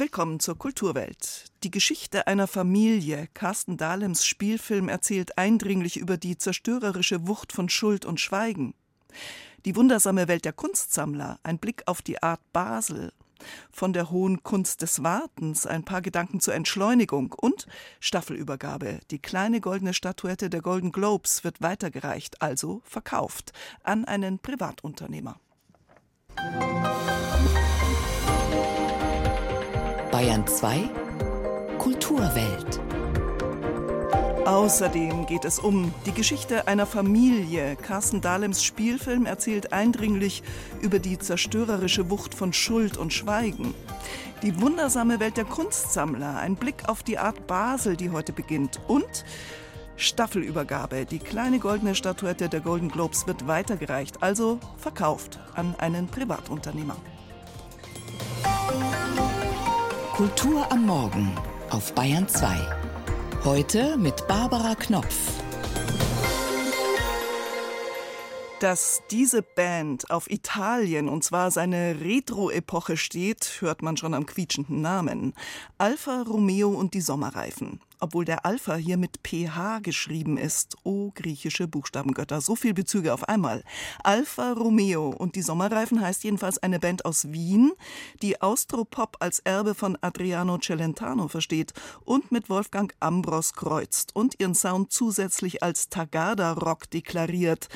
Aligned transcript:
Willkommen 0.00 0.38
zur 0.38 0.56
Kulturwelt. 0.56 1.46
Die 1.64 1.72
Geschichte 1.72 2.28
einer 2.28 2.46
Familie, 2.46 3.26
Carsten 3.34 3.76
Dahlems 3.76 4.24
Spielfilm, 4.24 4.88
erzählt 4.88 5.36
eindringlich 5.36 5.96
über 5.96 6.16
die 6.16 6.38
zerstörerische 6.38 7.26
Wucht 7.26 7.52
von 7.52 7.68
Schuld 7.68 8.04
und 8.04 8.20
Schweigen. 8.20 8.74
Die 9.64 9.74
wundersame 9.74 10.28
Welt 10.28 10.44
der 10.44 10.52
Kunstsammler, 10.52 11.40
ein 11.42 11.58
Blick 11.58 11.82
auf 11.86 12.00
die 12.00 12.22
Art 12.22 12.40
Basel, 12.52 13.12
von 13.72 13.92
der 13.92 14.12
hohen 14.12 14.44
Kunst 14.44 14.82
des 14.82 15.02
Wartens 15.02 15.66
ein 15.66 15.84
paar 15.84 16.00
Gedanken 16.00 16.38
zur 16.38 16.54
Entschleunigung 16.54 17.34
und 17.36 17.66
Staffelübergabe. 17.98 19.00
Die 19.10 19.18
kleine 19.18 19.60
goldene 19.60 19.94
Statuette 19.94 20.48
der 20.48 20.62
Golden 20.62 20.92
Globes 20.92 21.42
wird 21.42 21.60
weitergereicht, 21.60 22.40
also 22.40 22.82
verkauft, 22.84 23.52
an 23.82 24.04
einen 24.04 24.38
Privatunternehmer. 24.38 25.40
Bayern 30.18 30.44
2 30.44 30.90
Kulturwelt. 31.78 32.80
Außerdem 34.44 35.26
geht 35.26 35.44
es 35.44 35.60
um 35.60 35.94
die 36.06 36.12
Geschichte 36.12 36.66
einer 36.66 36.86
Familie. 36.86 37.76
Carsten 37.76 38.20
Dahlems 38.20 38.64
Spielfilm 38.64 39.26
erzählt 39.26 39.72
eindringlich 39.72 40.42
über 40.82 40.98
die 40.98 41.18
zerstörerische 41.20 42.10
Wucht 42.10 42.34
von 42.34 42.52
Schuld 42.52 42.96
und 42.96 43.12
Schweigen. 43.12 43.74
Die 44.42 44.60
wundersame 44.60 45.20
Welt 45.20 45.36
der 45.36 45.44
Kunstsammler, 45.44 46.36
ein 46.38 46.56
Blick 46.56 46.88
auf 46.88 47.04
die 47.04 47.18
Art 47.18 47.46
Basel, 47.46 47.96
die 47.96 48.10
heute 48.10 48.32
beginnt. 48.32 48.80
Und 48.88 49.24
Staffelübergabe. 49.94 51.06
Die 51.06 51.20
kleine 51.20 51.60
goldene 51.60 51.94
Statuette 51.94 52.48
der 52.48 52.60
Golden 52.60 52.88
Globes 52.88 53.28
wird 53.28 53.46
weitergereicht, 53.46 54.20
also 54.20 54.58
verkauft 54.78 55.38
an 55.54 55.76
einen 55.78 56.08
Privatunternehmer. 56.08 56.96
Kultur 60.18 60.66
am 60.72 60.84
Morgen 60.84 61.32
auf 61.70 61.94
Bayern 61.94 62.26
2. 62.26 62.48
Heute 63.44 63.96
mit 63.96 64.26
Barbara 64.26 64.74
Knopf. 64.74 65.16
Dass 68.58 69.00
diese 69.12 69.42
Band 69.42 70.10
auf 70.10 70.28
Italien 70.28 71.08
und 71.08 71.22
zwar 71.22 71.52
seine 71.52 72.00
Retro-Epoche 72.00 72.96
steht, 72.96 73.58
hört 73.60 73.82
man 73.82 73.96
schon 73.96 74.12
am 74.12 74.26
quietschenden 74.26 74.80
Namen. 74.80 75.34
Alfa 75.78 76.22
Romeo 76.22 76.70
und 76.70 76.94
die 76.94 77.00
Sommerreifen 77.00 77.78
obwohl 78.00 78.24
der 78.24 78.44
Alpha 78.44 78.76
hier 78.76 78.96
mit 78.96 79.20
PH 79.22 79.80
geschrieben 79.82 80.36
ist. 80.36 80.76
Oh, 80.84 81.10
griechische 81.14 81.68
Buchstabengötter, 81.68 82.40
so 82.40 82.56
viel 82.56 82.74
Bezüge 82.74 83.12
auf 83.12 83.28
einmal. 83.28 83.64
Alfa 84.02 84.52
Romeo 84.52 85.08
und 85.08 85.36
die 85.36 85.42
Sommerreifen 85.42 86.00
heißt 86.00 86.24
jedenfalls 86.24 86.58
eine 86.58 86.78
Band 86.78 87.04
aus 87.04 87.32
Wien, 87.32 87.72
die 88.22 88.40
Austropop 88.40 89.16
als 89.20 89.40
Erbe 89.40 89.74
von 89.74 89.98
Adriano 90.00 90.58
Celentano 90.58 91.28
versteht 91.28 91.72
und 92.04 92.32
mit 92.32 92.48
Wolfgang 92.48 92.94
Ambros 93.00 93.52
kreuzt 93.52 94.14
und 94.14 94.40
ihren 94.40 94.54
Sound 94.54 94.92
zusätzlich 94.92 95.62
als 95.62 95.88
Tagada-Rock 95.88 96.90
deklariert, 96.90 97.68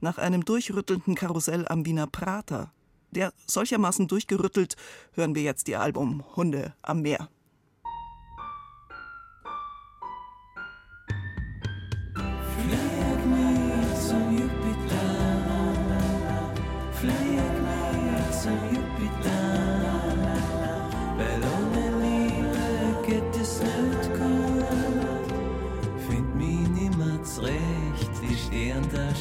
nach 0.00 0.18
einem 0.18 0.44
durchrüttelnden 0.44 1.14
Karussell 1.14 1.66
am 1.68 1.84
Wiener 1.84 2.06
Prater. 2.06 2.72
Der 3.10 3.32
solchermaßen 3.46 4.06
durchgerüttelt 4.06 4.76
hören 5.12 5.34
wir 5.34 5.42
jetzt 5.42 5.68
ihr 5.68 5.80
Album 5.80 6.24
Hunde 6.36 6.74
am 6.82 7.02
Meer. 7.02 7.28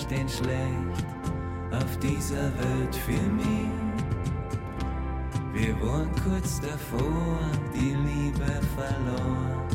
Stehen 0.09 0.27
schlecht 0.27 1.05
auf 1.71 1.97
dieser 1.99 2.51
Welt 2.57 2.95
für 2.95 3.11
mich. 3.11 3.69
Wir 5.53 5.79
waren 5.81 6.09
kurz 6.23 6.59
davor, 6.61 7.37
die 7.75 7.95
Liebe 7.95 8.59
verloren. 8.75 9.67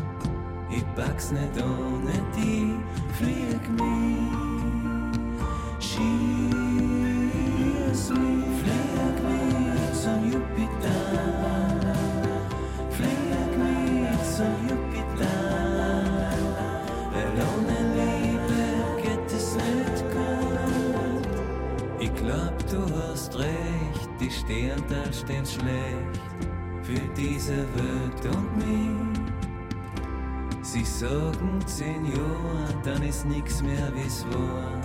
Ich 0.70 0.84
pack's 0.96 1.30
nicht 1.30 1.62
ohne 1.62 2.12
die, 2.36 2.74
flieg 3.16 3.70
mich. 3.78 4.43
Du 22.74 22.94
hast 22.96 23.38
recht, 23.38 24.10
die 24.20 24.30
Sterne 24.30 25.12
stehen 25.12 25.46
schlecht 25.46 26.20
für 26.82 27.00
diese 27.16 27.56
Welt 27.56 28.34
und 28.34 28.56
mich. 28.56 29.20
Sie 30.62 30.84
sagen 30.84 31.60
zehn 31.66 32.04
Jahre, 32.06 32.74
dann 32.82 33.02
ist 33.02 33.26
nix 33.26 33.62
mehr 33.62 33.92
wie's 33.94 34.24
war. 34.32 34.80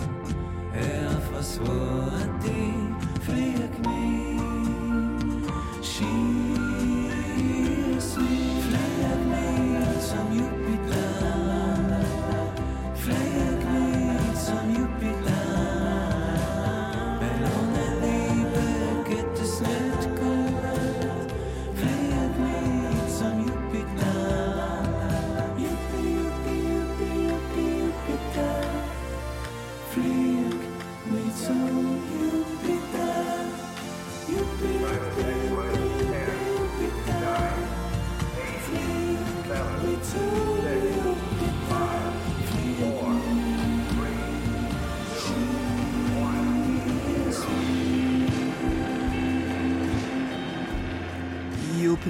Hör 0.71 1.09
auf, 1.09 1.33
was 1.33 1.59
war 1.61 2.11
die, 2.43 3.23
flieg 3.23 3.71
mich, 3.87 5.47
schieß 5.81 6.68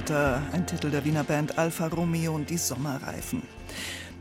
Jupiter, 0.00 0.42
ein 0.52 0.66
Titel 0.66 0.90
der 0.90 1.04
Wiener 1.04 1.24
Band 1.24 1.58
Alfa 1.58 1.88
Romeo 1.88 2.34
und 2.34 2.48
die 2.48 2.56
Sommerreifen. 2.56 3.42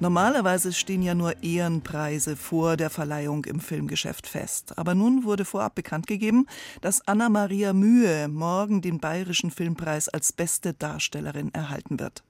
Normalerweise 0.01 0.73
stehen 0.73 1.01
ja 1.01 1.15
nur 1.15 1.41
Ehrenpreise 1.41 2.35
vor 2.35 2.75
der 2.75 2.89
Verleihung 2.89 3.45
im 3.45 3.61
Filmgeschäft 3.61 4.27
fest. 4.27 4.77
Aber 4.77 4.93
nun 4.93 5.23
wurde 5.23 5.45
vorab 5.45 5.75
bekannt 5.75 6.05
gegeben, 6.05 6.47
dass 6.81 7.07
Anna-Maria 7.07 7.71
Mühe 7.71 8.27
morgen 8.27 8.81
den 8.81 8.99
Bayerischen 8.99 9.51
Filmpreis 9.51 10.09
als 10.09 10.33
beste 10.33 10.73
Darstellerin 10.73 11.53
erhalten 11.53 11.97
wird. 11.97 12.23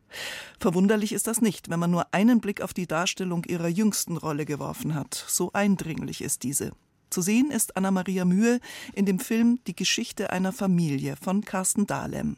Verwunderlich 0.59 1.11
ist 1.11 1.25
das 1.25 1.41
nicht, 1.41 1.71
wenn 1.71 1.79
man 1.79 1.89
nur 1.89 2.05
einen 2.13 2.41
Blick 2.41 2.61
auf 2.61 2.75
die 2.75 2.85
Darstellung 2.85 3.45
ihrer 3.45 3.67
jüngsten 3.67 4.15
Rolle 4.15 4.45
geworfen 4.45 4.93
hat. 4.93 5.25
So 5.27 5.51
eindringlich 5.53 6.21
ist 6.21 6.43
diese. 6.43 6.71
Zu 7.09 7.21
sehen 7.21 7.49
ist 7.49 7.75
Anna-Maria 7.75 8.25
Mühe 8.25 8.59
in 8.93 9.07
dem 9.07 9.17
Film 9.17 9.57
Die 9.65 9.75
Geschichte 9.75 10.29
einer 10.29 10.53
Familie 10.53 11.15
von 11.15 11.43
Carsten 11.43 11.87
Dahlem. 11.87 12.37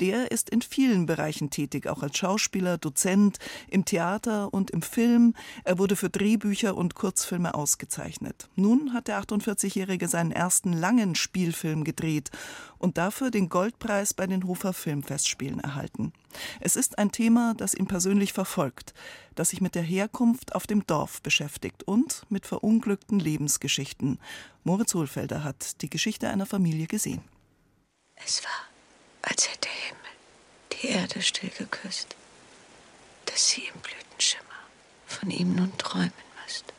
Der 0.00 0.30
ist 0.30 0.50
in 0.50 0.62
vielen 0.62 1.06
Bereichen 1.06 1.50
tätig, 1.50 1.86
auch 1.86 2.02
als 2.02 2.16
Schauspieler, 2.16 2.78
Dozent, 2.78 3.38
im 3.68 3.84
Theater 3.84 4.52
und 4.52 4.70
im 4.70 4.82
Film. 4.82 5.34
Er 5.64 5.78
wurde 5.78 5.96
für 5.96 6.10
Drehbücher 6.10 6.76
und 6.76 6.94
Kurzfilme 6.94 7.54
ausgezeichnet. 7.54 8.48
Nun 8.56 8.92
hat 8.92 9.08
der 9.08 9.20
48-Jährige 9.20 10.08
seinen 10.08 10.32
ersten 10.32 10.72
langen 10.72 11.14
Spielfilm 11.14 11.84
gedreht 11.84 12.30
und 12.78 12.98
dafür 12.98 13.30
den 13.30 13.48
Goldpreis 13.48 14.14
bei 14.14 14.26
den 14.26 14.46
Hofer 14.46 14.72
Filmfestspielen 14.72 15.60
erhalten. 15.60 16.12
Es 16.60 16.76
ist 16.76 16.98
ein 16.98 17.12
Thema, 17.12 17.54
das 17.56 17.74
ihn 17.74 17.86
persönlich 17.86 18.32
verfolgt, 18.32 18.94
das 19.34 19.50
sich 19.50 19.60
mit 19.60 19.74
der 19.74 19.82
Herkunft 19.82 20.54
auf 20.54 20.66
dem 20.66 20.86
Dorf 20.86 21.22
beschäftigt 21.22 21.82
und 21.84 22.22
mit 22.28 22.46
verunglückten 22.46 23.18
Lebensgeschichten. 23.18 24.18
Moritz 24.64 24.94
Hohlfelder 24.94 25.44
hat 25.44 25.82
die 25.82 25.90
Geschichte 25.90 26.28
einer 26.28 26.46
Familie 26.46 26.86
gesehen. 26.86 27.22
Es 28.16 28.42
war, 28.44 28.50
als 29.22 29.48
hätte 29.48 29.68
der 29.68 29.88
Himmel 29.88 29.98
die 30.72 30.88
Erde 30.88 31.22
still 31.22 31.50
geküsst, 31.56 32.16
dass 33.26 33.48
sie 33.50 33.62
im 33.62 33.80
Blütenschimmer 33.80 34.44
von 35.06 35.30
ihm 35.30 35.54
nun 35.54 35.76
träumen 35.78 36.12
müsste. 36.44 36.72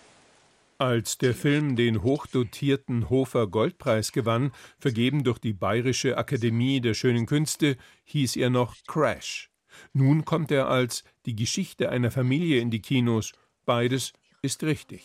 Als 0.78 1.18
der 1.18 1.36
Film 1.36 1.76
den 1.76 2.04
hochdotierten 2.04 3.10
Hofer 3.10 3.48
Goldpreis 3.48 4.12
gewann, 4.12 4.54
vergeben 4.80 5.24
durch 5.24 5.40
die 5.40 5.54
Bayerische 5.54 6.18
Akademie 6.18 6.80
der 6.80 6.94
Schönen 6.94 7.26
Künste, 7.26 7.78
hieß 8.06 8.38
er 8.38 8.50
noch 8.50 8.76
Crash. 8.88 9.50
Nun 9.94 10.26
kommt 10.26 10.52
er 10.52 10.70
als 10.70 11.04
die 11.26 11.36
Geschichte 11.36 11.90
einer 11.90 12.12
Familie 12.12 12.62
in 12.62 12.72
die 12.72 12.82
Kinos. 12.82 13.34
Beides 13.66 14.14
ist 14.42 14.64
richtig. 14.64 15.04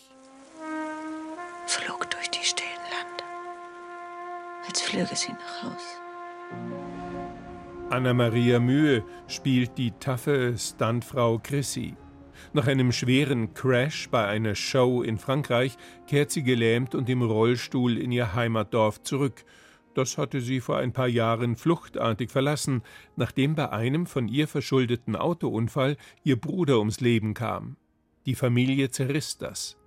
Flog 1.67 2.09
durch 2.09 2.29
die 2.29 2.43
stillen 2.43 2.69
Lande, 2.91 3.23
als 4.67 4.81
flöge 4.81 5.15
sie 5.15 5.33
nach 5.33 5.63
Haus. 5.63 6.84
Anna-Maria 7.91 8.59
Mühe 8.59 9.03
spielt 9.27 9.77
die 9.77 9.91
taffe 9.91 10.55
Stuntfrau 10.57 11.39
Chrissy. 11.41 11.95
Nach 12.51 12.65
einem 12.65 12.91
schweren 12.91 13.53
Crash 13.53 14.09
bei 14.09 14.25
einer 14.25 14.55
Show 14.55 15.03
in 15.03 15.19
Frankreich 15.19 15.77
kehrt 16.07 16.31
sie 16.31 16.41
gelähmt 16.41 16.95
und 16.95 17.07
im 17.09 17.21
Rollstuhl 17.21 17.97
in 17.97 18.11
ihr 18.11 18.33
Heimatdorf 18.33 19.03
zurück. 19.03 19.45
Das 19.93 20.17
hatte 20.17 20.41
sie 20.41 20.61
vor 20.61 20.77
ein 20.77 20.93
paar 20.93 21.07
Jahren 21.07 21.55
fluchtartig 21.55 22.31
verlassen, 22.31 22.81
nachdem 23.17 23.53
bei 23.53 23.69
einem 23.69 24.07
von 24.07 24.27
ihr 24.27 24.47
verschuldeten 24.47 25.15
Autounfall 25.15 25.95
ihr 26.23 26.41
Bruder 26.41 26.79
ums 26.79 27.01
Leben 27.01 27.35
kam. 27.35 27.77
Die 28.25 28.35
Familie 28.35 28.89
zerriss 28.89 29.37
das. 29.37 29.77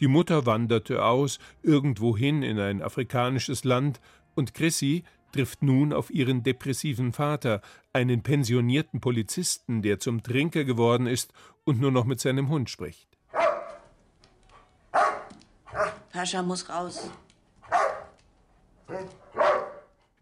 Die 0.00 0.08
Mutter 0.08 0.46
wanderte 0.46 1.04
aus, 1.04 1.38
irgendwohin 1.62 2.42
in 2.42 2.58
ein 2.58 2.82
afrikanisches 2.82 3.62
Land, 3.62 4.00
und 4.34 4.52
Chrissy 4.52 5.02
trifft 5.32 5.62
nun 5.62 5.92
auf 5.92 6.10
ihren 6.10 6.42
depressiven 6.42 7.12
Vater, 7.12 7.60
einen 7.92 8.22
pensionierten 8.22 9.00
Polizisten, 9.00 9.82
der 9.82 9.98
zum 9.98 10.22
Trinker 10.22 10.64
geworden 10.64 11.06
ist 11.06 11.32
und 11.64 11.80
nur 11.80 11.90
noch 11.90 12.04
mit 12.04 12.20
seinem 12.20 12.48
Hund 12.48 12.70
spricht. 12.70 13.08
Pascha 16.12 16.42
muss 16.42 16.68
raus. 16.68 17.10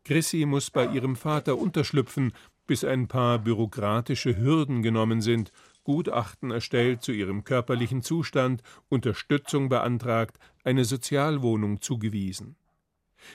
Chrissy 0.04 0.44
muss 0.44 0.70
bei 0.70 0.86
ihrem 0.86 1.16
Vater 1.16 1.56
unterschlüpfen, 1.56 2.32
bis 2.66 2.84
ein 2.84 3.08
paar 3.08 3.38
bürokratische 3.38 4.36
Hürden 4.36 4.82
genommen 4.82 5.20
sind, 5.20 5.52
Gutachten 5.84 6.50
erstellt 6.50 7.02
zu 7.02 7.12
ihrem 7.12 7.44
körperlichen 7.44 8.02
Zustand, 8.02 8.62
Unterstützung 8.88 9.68
beantragt, 9.68 10.38
eine 10.64 10.84
Sozialwohnung 10.84 11.80
zugewiesen. 11.80 12.56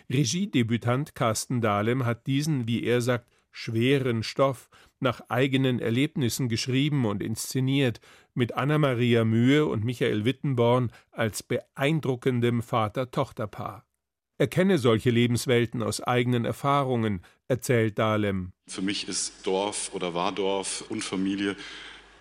Regiedebütant 0.09 1.15
Carsten 1.15 1.61
Dahlem 1.61 2.05
hat 2.05 2.27
diesen, 2.27 2.67
wie 2.67 2.83
er 2.83 3.01
sagt, 3.01 3.27
schweren 3.51 4.23
Stoff 4.23 4.69
nach 4.99 5.21
eigenen 5.29 5.79
Erlebnissen 5.79 6.49
geschrieben 6.49 7.05
und 7.05 7.23
inszeniert, 7.23 7.99
mit 8.33 8.53
Anna-Maria 8.53 9.25
Mühe 9.25 9.65
und 9.65 9.83
Michael 9.83 10.25
Wittenborn 10.25 10.91
als 11.11 11.43
beeindruckendem 11.43 12.61
Vater-Tochter-Paar. 12.61 13.85
Er 14.37 14.47
kenne 14.47 14.77
solche 14.77 15.09
Lebenswelten 15.09 15.83
aus 15.83 15.99
eigenen 16.01 16.45
Erfahrungen, 16.45 17.21
erzählt 17.49 17.99
Dahlem. 17.99 18.53
Für 18.67 18.81
mich 18.81 19.07
ist 19.09 19.45
Dorf 19.45 19.91
oder 19.93 20.13
war 20.13 20.31
Dorf 20.31 20.85
und 20.89 21.03
Familie 21.03 21.57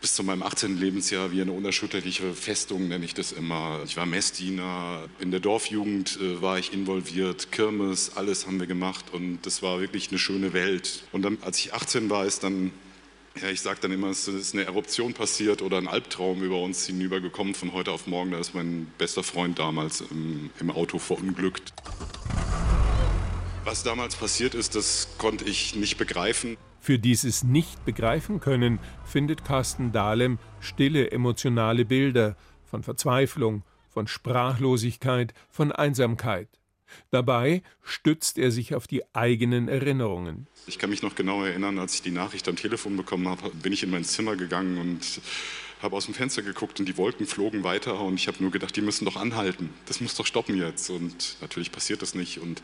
bis 0.01 0.15
zu 0.15 0.23
meinem 0.23 0.43
18. 0.43 0.79
Lebensjahr 0.79 1.33
wie 1.33 1.43
eine 1.43 1.53
unerschütterliche 1.53 2.33
Festung, 2.33 2.89
nenne 2.89 3.05
ich 3.05 3.15
das 3.15 3.33
immer. 3.33 3.81
Ich 3.85 3.97
war 3.97 4.07
Messdiener, 4.07 5.09
in 5.19 5.31
der 5.31 5.41
Dorfjugend 5.41 6.19
äh, 6.21 6.41
war 6.41 6.59
ich 6.59 6.73
involviert, 6.73 7.51
Kirmes, 7.51 8.17
alles 8.17 8.47
haben 8.47 8.61
wir 8.61 8.67
gemacht 8.67 9.07
und 9.13 9.41
das 9.43 9.63
war 9.63 9.81
wirklich 9.81 10.11
eine 10.11 10.19
schöne 10.19 10.53
Welt. 10.53 11.05
Und 11.13 11.23
dann, 11.23 11.39
als 11.43 11.59
ich 11.59 11.75
18 11.75 12.11
war, 12.11 12.25
ist 12.25 12.45
dann, 12.45 12.71
ja, 13.43 13.49
ich 13.51 13.61
sage 13.61 13.81
dann 13.81 13.91
immer, 13.91 14.09
es 14.09 14.29
ist 14.29 14.55
eine 14.55 14.65
Eruption 14.65 15.15
passiert 15.15 15.63
oder 15.63 15.79
ein 15.79 15.89
Albtraum 15.89 16.43
über 16.43 16.61
uns 16.61 16.87
hinübergekommen 16.87 17.55
von 17.55 17.73
heute 17.73 17.91
auf 17.91 18.07
morgen. 18.07 18.31
Da 18.31 18.39
ist 18.39 18.55
mein 18.55 18.87
bester 18.99 19.25
Freund 19.25 19.59
damals 19.59 20.01
im, 20.01 20.51
im 20.61 20.71
Auto 20.71 20.99
verunglückt. 20.99 21.73
Was 23.69 23.83
damals 23.83 24.17
passiert 24.17 24.55
ist, 24.55 24.77
das 24.77 25.09
konnte 25.19 25.45
ich 25.45 25.75
nicht 25.75 25.99
begreifen. 25.99 26.57
Für 26.81 26.99
dieses 26.99 27.45
Nicht-Begreifen 27.45 28.41
können 28.41 28.79
findet 29.05 29.45
Carsten 29.45 29.93
Dahlem 29.93 30.39
stille 30.59 31.11
emotionale 31.11 31.85
Bilder 31.85 32.35
von 32.65 32.83
Verzweiflung, 32.83 33.65
von 33.91 34.07
Sprachlosigkeit, 34.07 35.35
von 35.51 35.71
Einsamkeit. 35.71 36.49
Dabei 37.11 37.63
stützt 37.83 38.39
er 38.39 38.53
sich 38.53 38.75
auf 38.75 38.87
die 38.87 39.03
eigenen 39.15 39.69
Erinnerungen. 39.69 40.47
Ich 40.67 40.79
kann 40.79 40.89
mich 40.89 41.03
noch 41.03 41.15
genau 41.15 41.45
erinnern, 41.45 41.79
als 41.79 41.93
ich 41.93 42.01
die 42.01 42.11
Nachricht 42.11 42.49
am 42.49 42.57
Telefon 42.57 42.97
bekommen 42.97 43.29
habe, 43.29 43.51
bin 43.51 43.75
ich 43.75 43.83
in 43.83 43.91
mein 43.91 44.05
Zimmer 44.05 44.37
gegangen 44.37 44.79
und 44.79 45.21
habe 45.81 45.97
aus 45.97 46.07
dem 46.07 46.15
Fenster 46.15 46.43
geguckt 46.43 46.81
und 46.81 46.87
die 46.87 46.97
Wolken 46.97 47.27
flogen 47.27 47.65
weiter 47.65 48.01
und 48.01 48.15
ich 48.15 48.29
habe 48.29 48.39
nur 48.41 48.51
gedacht, 48.51 48.75
die 48.77 48.81
müssen 48.81 49.05
doch 49.05 49.17
anhalten. 49.17 49.71
Das 49.87 50.01
muss 50.01 50.15
doch 50.15 50.27
stoppen 50.27 50.57
jetzt. 50.57 50.91
Und 50.91 51.37
natürlich 51.41 51.73
passiert 51.73 52.03
das 52.03 52.15
nicht. 52.15 52.41
Und, 52.41 52.63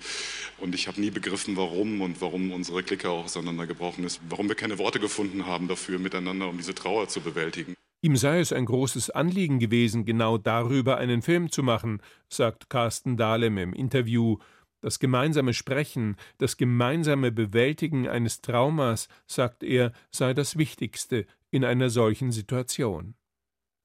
und 0.58 0.74
ich 0.74 0.88
habe 0.88 1.00
nie 1.00 1.10
begriffen, 1.10 1.56
warum 1.56 2.00
und 2.00 2.20
warum 2.20 2.52
unsere 2.52 2.82
Clique 2.82 3.08
auch 3.08 3.24
auseinandergebrochen 3.24 4.04
ist. 4.04 4.20
Warum 4.28 4.48
wir 4.48 4.56
keine 4.56 4.78
Worte 4.78 5.00
gefunden 5.00 5.46
haben 5.46 5.68
dafür 5.68 5.98
miteinander, 5.98 6.48
um 6.48 6.56
diese 6.56 6.74
Trauer 6.74 7.08
zu 7.08 7.20
bewältigen. 7.20 7.74
Ihm 8.02 8.16
sei 8.16 8.40
es 8.40 8.52
ein 8.52 8.66
großes 8.66 9.10
Anliegen 9.10 9.58
gewesen, 9.58 10.04
genau 10.04 10.36
darüber 10.36 10.98
einen 10.98 11.22
Film 11.22 11.50
zu 11.50 11.62
machen, 11.62 12.02
sagt 12.28 12.68
Carsten 12.68 13.16
Dahlem 13.16 13.56
im 13.56 13.72
Interview. 13.72 14.36
Das 14.82 14.98
gemeinsame 14.98 15.54
Sprechen, 15.54 16.16
das 16.36 16.58
gemeinsame 16.58 17.32
Bewältigen 17.32 18.06
eines 18.06 18.42
Traumas, 18.42 19.08
sagt 19.26 19.62
er, 19.62 19.92
sei 20.10 20.34
das 20.34 20.58
Wichtigste 20.58 21.24
in 21.54 21.64
einer 21.64 21.88
solchen 21.88 22.32
Situation. 22.32 23.14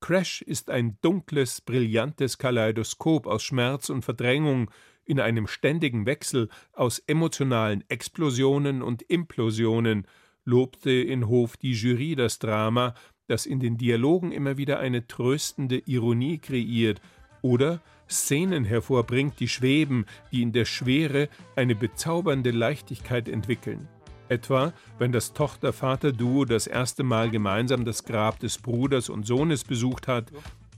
Crash 0.01 0.41
ist 0.41 0.71
ein 0.71 0.97
dunkles, 1.01 1.61
brillantes 1.61 2.39
Kaleidoskop 2.39 3.27
aus 3.27 3.43
Schmerz 3.43 3.91
und 3.91 4.03
Verdrängung 4.03 4.71
in 5.05 5.19
einem 5.19 5.45
ständigen 5.45 6.07
Wechsel 6.07 6.49
aus 6.73 6.97
emotionalen 7.05 7.83
Explosionen 7.87 8.81
und 8.81 9.03
Implosionen, 9.03 10.07
lobte 10.45 10.89
in 10.89 11.27
Hof 11.27 11.57
die 11.57 11.73
Jury 11.73 12.15
das 12.15 12.39
Drama, 12.39 12.95
das 13.27 13.45
in 13.45 13.59
den 13.59 13.77
Dialogen 13.77 14.31
immer 14.31 14.57
wieder 14.57 14.79
eine 14.79 15.05
tröstende 15.05 15.77
Ironie 15.85 16.39
kreiert 16.39 17.01
oder 17.43 17.83
Szenen 18.09 18.65
hervorbringt, 18.65 19.39
die 19.39 19.47
schweben, 19.47 20.07
die 20.31 20.41
in 20.41 20.53
der 20.53 20.65
Schwere 20.65 21.29
eine 21.55 21.75
bezaubernde 21.75 22.49
Leichtigkeit 22.49 23.29
entwickeln. 23.29 23.87
Etwa, 24.29 24.73
wenn 24.99 25.11
das 25.11 25.33
Tochter-Vater-Duo 25.33 26.45
das 26.45 26.67
erste 26.67 27.03
Mal 27.03 27.29
gemeinsam 27.31 27.83
das 27.83 28.05
Grab 28.05 28.39
des 28.39 28.59
Bruders 28.59 29.09
und 29.09 29.25
Sohnes 29.25 29.63
besucht 29.63 30.07
hat, 30.07 30.31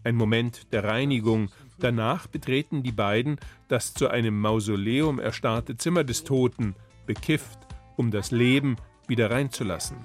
ein 0.03 0.15
Moment 0.15 0.71
der 0.71 0.85
Reinigung. 0.85 1.49
Danach 1.77 2.27
betreten 2.27 2.81
die 2.81 2.91
beiden 2.91 3.37
das 3.67 3.93
zu 3.93 4.09
einem 4.09 4.39
Mausoleum 4.39 5.19
erstarrte 5.19 5.75
Zimmer 5.77 6.03
des 6.03 6.23
Toten, 6.23 6.75
bekifft, 7.05 7.59
um 7.97 8.09
das 8.09 8.31
Leben 8.31 8.77
wieder 9.07 9.29
reinzulassen. 9.31 9.97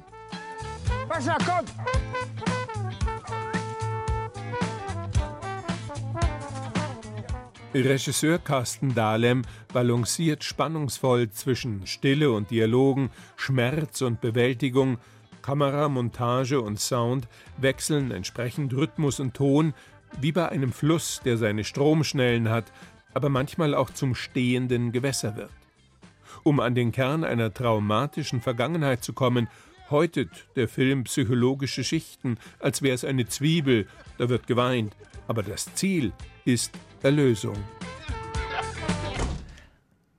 Pascha, 1.08 1.38
komm! 1.38 2.55
Regisseur 7.84 8.38
Carsten 8.38 8.94
Dahlem 8.94 9.42
balanciert 9.72 10.44
spannungsvoll 10.44 11.30
zwischen 11.30 11.86
Stille 11.86 12.30
und 12.30 12.50
Dialogen, 12.50 13.10
Schmerz 13.36 14.02
und 14.02 14.20
Bewältigung, 14.20 14.98
Kamera, 15.42 15.88
Montage 15.88 16.60
und 16.60 16.80
Sound 16.80 17.28
wechseln 17.58 18.10
entsprechend 18.10 18.72
Rhythmus 18.74 19.20
und 19.20 19.34
Ton, 19.34 19.74
wie 20.20 20.32
bei 20.32 20.48
einem 20.48 20.72
Fluss, 20.72 21.20
der 21.24 21.36
seine 21.36 21.64
Stromschnellen 21.64 22.48
hat, 22.48 22.72
aber 23.14 23.28
manchmal 23.28 23.74
auch 23.74 23.90
zum 23.90 24.14
stehenden 24.14 24.92
Gewässer 24.92 25.36
wird. 25.36 25.50
Um 26.42 26.60
an 26.60 26.74
den 26.74 26.92
Kern 26.92 27.24
einer 27.24 27.52
traumatischen 27.52 28.40
Vergangenheit 28.40 29.04
zu 29.04 29.12
kommen, 29.12 29.48
häutet 29.90 30.46
der 30.56 30.68
Film 30.68 31.04
psychologische 31.04 31.84
Schichten, 31.84 32.38
als 32.58 32.82
wäre 32.82 32.94
es 32.94 33.04
eine 33.04 33.26
Zwiebel, 33.26 33.86
da 34.18 34.28
wird 34.28 34.46
geweint, 34.46 34.94
aber 35.28 35.42
das 35.42 35.72
Ziel 35.74 36.12
ist 36.44 36.72
Erlösung. 37.02 37.56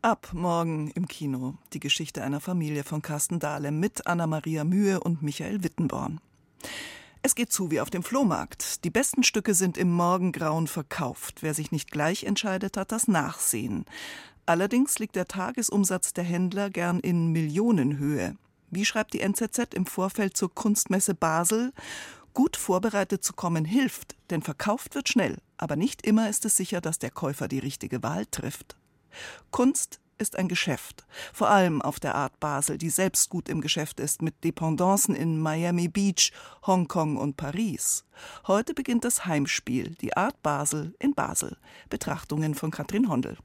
Ab 0.02 0.30
morgen 0.32 0.90
im 0.92 1.08
Kino 1.08 1.56
die 1.74 1.80
Geschichte 1.80 2.24
einer 2.24 2.40
Familie 2.40 2.84
von 2.84 3.02
Carsten 3.02 3.40
Dahlem 3.40 3.80
mit 3.80 4.08
Anna-Maria 4.08 4.64
Mühe 4.64 5.00
und 5.00 5.22
Michael 5.22 5.64
Wittenborn. 5.64 6.22
Es 7.24 7.36
geht 7.36 7.52
zu 7.52 7.72
wie 7.72 7.82
auf 7.82 7.90
dem 7.90 8.04
Flohmarkt. 8.04 8.86
Die 8.86 8.90
besten 8.90 9.24
Stücke 9.24 9.54
sind 9.54 9.78
im 9.78 9.92
Morgengrauen 9.92 10.68
verkauft. 10.68 11.42
Wer 11.42 11.54
sich 11.54 11.72
nicht 11.72 11.92
gleich 11.92 12.24
entscheidet, 12.24 12.78
hat 12.78 12.92
das 12.92 13.08
Nachsehen. 13.08 13.86
Allerdings 14.46 14.98
liegt 15.00 15.18
der 15.18 15.28
Tagesumsatz 15.28 16.14
der 16.14 16.24
Händler 16.24 16.70
gern 16.70 17.02
in 17.02 17.34
Millionenhöhe. 17.34 18.38
Wie 18.70 18.86
schreibt 18.86 19.14
die 19.14 19.22
NZZ 19.22 19.74
im 19.74 19.86
Vorfeld 19.86 20.38
zur 20.38 20.54
Kunstmesse 20.54 21.16
Basel? 21.16 21.74
Gut 22.38 22.56
vorbereitet 22.56 23.24
zu 23.24 23.34
kommen 23.34 23.66
hilft, 23.66 24.16
denn 24.30 24.44
verkauft 24.44 24.94
wird 24.94 25.10
schnell, 25.10 25.40
aber 25.58 25.76
nicht 25.76 26.06
immer 26.06 26.30
ist 26.30 26.46
es 26.46 26.56
sicher, 26.56 26.82
dass 26.82 27.00
der 27.00 27.10
Käufer 27.10 27.48
die 27.48 27.58
richtige 27.58 28.04
Wahl 28.04 28.28
trifft. 28.28 28.78
Kunst 29.50 30.00
ist 30.20 30.36
ein 30.36 30.48
Geschäft, 30.48 31.08
vor 31.34 31.50
allem 31.50 31.82
auf 31.82 32.00
der 32.00 32.14
Art 32.14 32.40
Basel, 32.40 32.78
die 32.78 32.92
selbst 32.92 33.32
gut 33.32 33.50
im 33.50 33.60
Geschäft 33.60 34.00
ist, 34.00 34.22
mit 34.22 34.44
Dependancen 34.44 35.16
in 35.16 35.42
Miami 35.42 35.88
Beach, 35.88 36.32
Hongkong 36.68 37.18
und 37.18 37.38
Paris. 37.38 38.06
Heute 38.46 38.76
beginnt 38.76 39.04
das 39.04 39.26
Heimspiel, 39.26 39.96
die 40.00 40.16
Art 40.16 40.40
Basel 40.44 40.94
in 41.00 41.16
Basel. 41.16 41.58
Betrachtungen 41.90 42.54
von 42.54 42.70
Katrin 42.70 43.10
Hondel. 43.10 43.40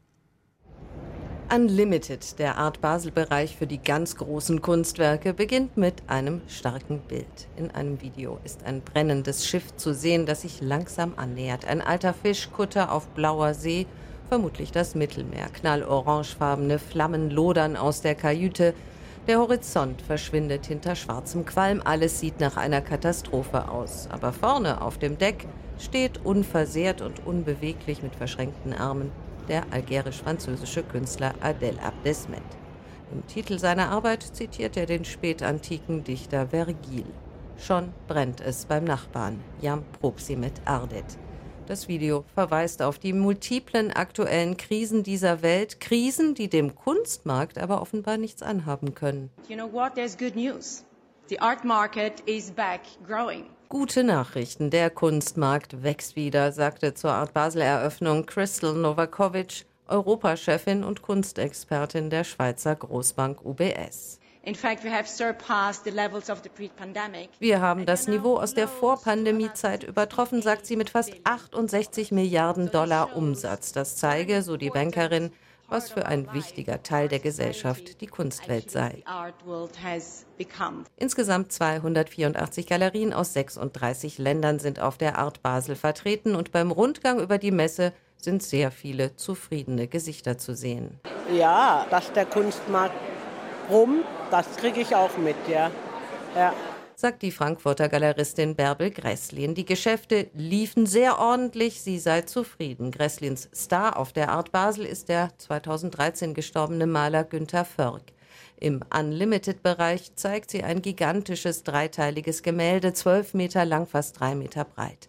Unlimited, 1.54 2.38
der 2.38 2.56
Art 2.56 2.80
Basel-Bereich 2.80 3.58
für 3.58 3.66
die 3.66 3.82
ganz 3.82 4.16
großen 4.16 4.62
Kunstwerke, 4.62 5.34
beginnt 5.34 5.76
mit 5.76 5.96
einem 6.06 6.40
starken 6.48 7.00
Bild. 7.00 7.26
In 7.58 7.70
einem 7.70 8.00
Video 8.00 8.38
ist 8.42 8.64
ein 8.64 8.80
brennendes 8.80 9.46
Schiff 9.46 9.76
zu 9.76 9.92
sehen, 9.92 10.24
das 10.24 10.40
sich 10.40 10.62
langsam 10.62 11.12
annähert. 11.18 11.66
Ein 11.66 11.82
alter 11.82 12.14
Fischkutter 12.14 12.90
auf 12.90 13.06
blauer 13.08 13.52
See, 13.52 13.86
vermutlich 14.30 14.72
das 14.72 14.94
Mittelmeer. 14.94 15.50
Knallorangefarbene 15.52 16.78
Flammen 16.78 17.28
lodern 17.28 17.76
aus 17.76 18.00
der 18.00 18.14
Kajüte. 18.14 18.72
Der 19.28 19.38
Horizont 19.38 20.00
verschwindet 20.00 20.64
hinter 20.64 20.96
schwarzem 20.96 21.44
Qualm. 21.44 21.82
Alles 21.84 22.18
sieht 22.18 22.40
nach 22.40 22.56
einer 22.56 22.80
Katastrophe 22.80 23.68
aus. 23.68 24.08
Aber 24.10 24.32
vorne 24.32 24.80
auf 24.80 24.96
dem 24.96 25.18
Deck 25.18 25.46
steht 25.78 26.24
unversehrt 26.24 27.02
und 27.02 27.26
unbeweglich 27.26 28.02
mit 28.02 28.16
verschränkten 28.16 28.72
Armen 28.72 29.12
der 29.48 29.64
algerisch-französische 29.72 30.82
Künstler 30.82 31.34
Adel 31.40 31.78
Abdesmet. 31.80 32.42
Im 33.12 33.26
Titel 33.26 33.58
seiner 33.58 33.90
Arbeit 33.90 34.22
zitiert 34.22 34.76
er 34.76 34.86
den 34.86 35.04
spätantiken 35.04 36.02
Dichter 36.04 36.48
Vergil. 36.48 37.04
Schon 37.58 37.92
brennt 38.08 38.40
es 38.40 38.64
beim 38.64 38.84
Nachbarn, 38.84 39.40
Jam 39.60 39.84
Propsimet 40.00 40.60
Ardet. 40.64 41.04
Das 41.66 41.86
Video 41.86 42.24
verweist 42.34 42.82
auf 42.82 42.98
die 42.98 43.12
multiplen 43.12 43.92
aktuellen 43.92 44.56
Krisen 44.56 45.02
dieser 45.02 45.42
Welt, 45.42 45.78
Krisen, 45.78 46.34
die 46.34 46.48
dem 46.48 46.74
Kunstmarkt 46.74 47.58
aber 47.58 47.80
offenbar 47.80 48.16
nichts 48.16 48.42
anhaben 48.42 48.94
können. 48.94 49.30
You 49.48 49.56
know 49.56 49.72
what? 49.72 49.94
There's 49.94 50.16
good 50.16 50.34
news. 50.34 50.84
The 51.28 51.38
art 51.38 51.64
market 51.64 52.20
is 52.26 52.50
back 52.50 52.80
growing. 53.06 53.46
Gute 53.72 54.04
Nachrichten, 54.04 54.68
der 54.68 54.90
Kunstmarkt 54.90 55.82
wächst 55.82 56.14
wieder, 56.14 56.52
sagte 56.52 56.92
zur 56.92 57.12
Art 57.12 57.32
Basel-Eröffnung 57.32 58.26
Crystal 58.26 58.74
Novakovic, 58.74 59.64
Europachefin 59.88 60.84
und 60.84 61.00
Kunstexpertin 61.00 62.10
der 62.10 62.24
Schweizer 62.24 62.76
Großbank 62.76 63.42
UBS. 63.42 64.20
Wir 67.38 67.60
haben 67.62 67.86
das 67.86 68.08
Niveau 68.08 68.36
aus 68.36 68.52
der 68.52 68.68
Vorpandemiezeit 68.68 69.84
übertroffen, 69.84 70.42
sagt 70.42 70.66
sie 70.66 70.76
mit 70.76 70.90
fast 70.90 71.14
68 71.24 72.12
Milliarden 72.12 72.70
Dollar 72.70 73.16
Umsatz. 73.16 73.72
Das 73.72 73.96
zeige, 73.96 74.42
so 74.42 74.58
die 74.58 74.68
Bankerin, 74.68 75.32
was 75.72 75.90
für 75.90 76.06
ein 76.06 76.32
wichtiger 76.32 76.82
Teil 76.82 77.08
der 77.08 77.18
Gesellschaft 77.18 78.00
die 78.00 78.06
Kunstwelt 78.06 78.70
sei. 78.70 79.02
Insgesamt 80.96 81.52
284 81.52 82.66
Galerien 82.66 83.12
aus 83.12 83.32
36 83.32 84.18
Ländern 84.18 84.58
sind 84.58 84.80
auf 84.80 84.98
der 84.98 85.18
Art 85.18 85.42
Basel 85.42 85.74
vertreten 85.74 86.36
und 86.36 86.52
beim 86.52 86.70
Rundgang 86.70 87.18
über 87.18 87.38
die 87.38 87.50
Messe 87.50 87.92
sind 88.18 88.42
sehr 88.42 88.70
viele 88.70 89.16
zufriedene 89.16 89.88
Gesichter 89.88 90.38
zu 90.38 90.54
sehen. 90.54 91.00
Ja, 91.34 91.86
dass 91.90 92.12
der 92.12 92.26
Kunstmarkt 92.26 92.94
rum, 93.68 94.04
das 94.30 94.56
kriege 94.56 94.80
ich 94.80 94.94
auch 94.94 95.16
mit, 95.16 95.36
ja. 95.48 95.70
ja 96.36 96.52
sagt 97.02 97.22
die 97.22 97.32
Frankfurter 97.32 97.88
Galeristin 97.88 98.54
Bärbel 98.54 98.92
Gresslin. 98.92 99.56
Die 99.56 99.64
Geschäfte 99.64 100.28
liefen 100.34 100.86
sehr 100.86 101.18
ordentlich, 101.18 101.82
sie 101.82 101.98
sei 101.98 102.22
zufrieden. 102.22 102.92
Gresslins 102.92 103.48
Star 103.52 103.96
auf 103.96 104.12
der 104.12 104.30
Art 104.30 104.52
Basel 104.52 104.86
ist 104.86 105.08
der 105.08 105.30
2013 105.36 106.32
gestorbene 106.32 106.86
Maler 106.86 107.24
Günther 107.24 107.64
Förg. 107.64 108.02
Im 108.56 108.84
Unlimited-Bereich 108.96 110.14
zeigt 110.14 110.52
sie 110.52 110.62
ein 110.62 110.80
gigantisches 110.80 111.64
dreiteiliges 111.64 112.44
Gemälde, 112.44 112.92
zwölf 112.92 113.34
Meter 113.34 113.64
lang, 113.64 113.88
fast 113.88 114.20
drei 114.20 114.36
Meter 114.36 114.64
breit. 114.64 115.08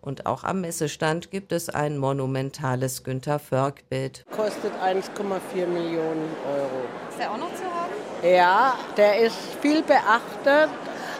Und 0.00 0.24
auch 0.24 0.44
am 0.44 0.62
Messestand 0.62 1.30
gibt 1.30 1.52
es 1.52 1.68
ein 1.68 1.98
monumentales 1.98 3.04
Günther 3.04 3.38
Förg-Bild. 3.38 4.24
Kostet 4.30 4.72
1,4 4.82 5.66
Millionen 5.66 6.30
Euro. 6.46 6.84
Ist 7.10 7.18
der 7.18 7.30
auch 7.30 7.36
noch 7.36 7.54
zu 7.54 7.64
haben? 7.64 7.92
Ja, 8.22 8.78
der 8.96 9.18
ist 9.18 9.36
viel 9.60 9.82
beachtet. 9.82 10.70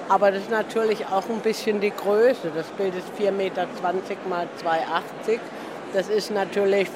Aber 0.09 0.31
das 0.31 0.43
ist 0.43 0.51
natürlich 0.51 1.07
auch 1.07 1.29
ein 1.29 1.41
bisschen 1.41 1.81
die 1.81 1.91
Größe. 1.91 2.51
Das 2.55 2.67
Bild 2.67 2.95
ist 2.95 3.09
4,20 3.19 3.31
Meter 3.33 3.67
mal 4.29 4.47
2,80. 4.63 5.39
Das 5.93 6.09
ist 6.09 6.31
natürlich 6.31 6.89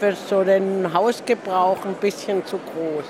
für 0.00 0.14
so 0.14 0.42
den 0.42 0.92
Hausgebrauch 0.92 1.84
ein 1.84 1.94
bisschen 1.94 2.44
zu 2.44 2.58
groß. 2.58 3.04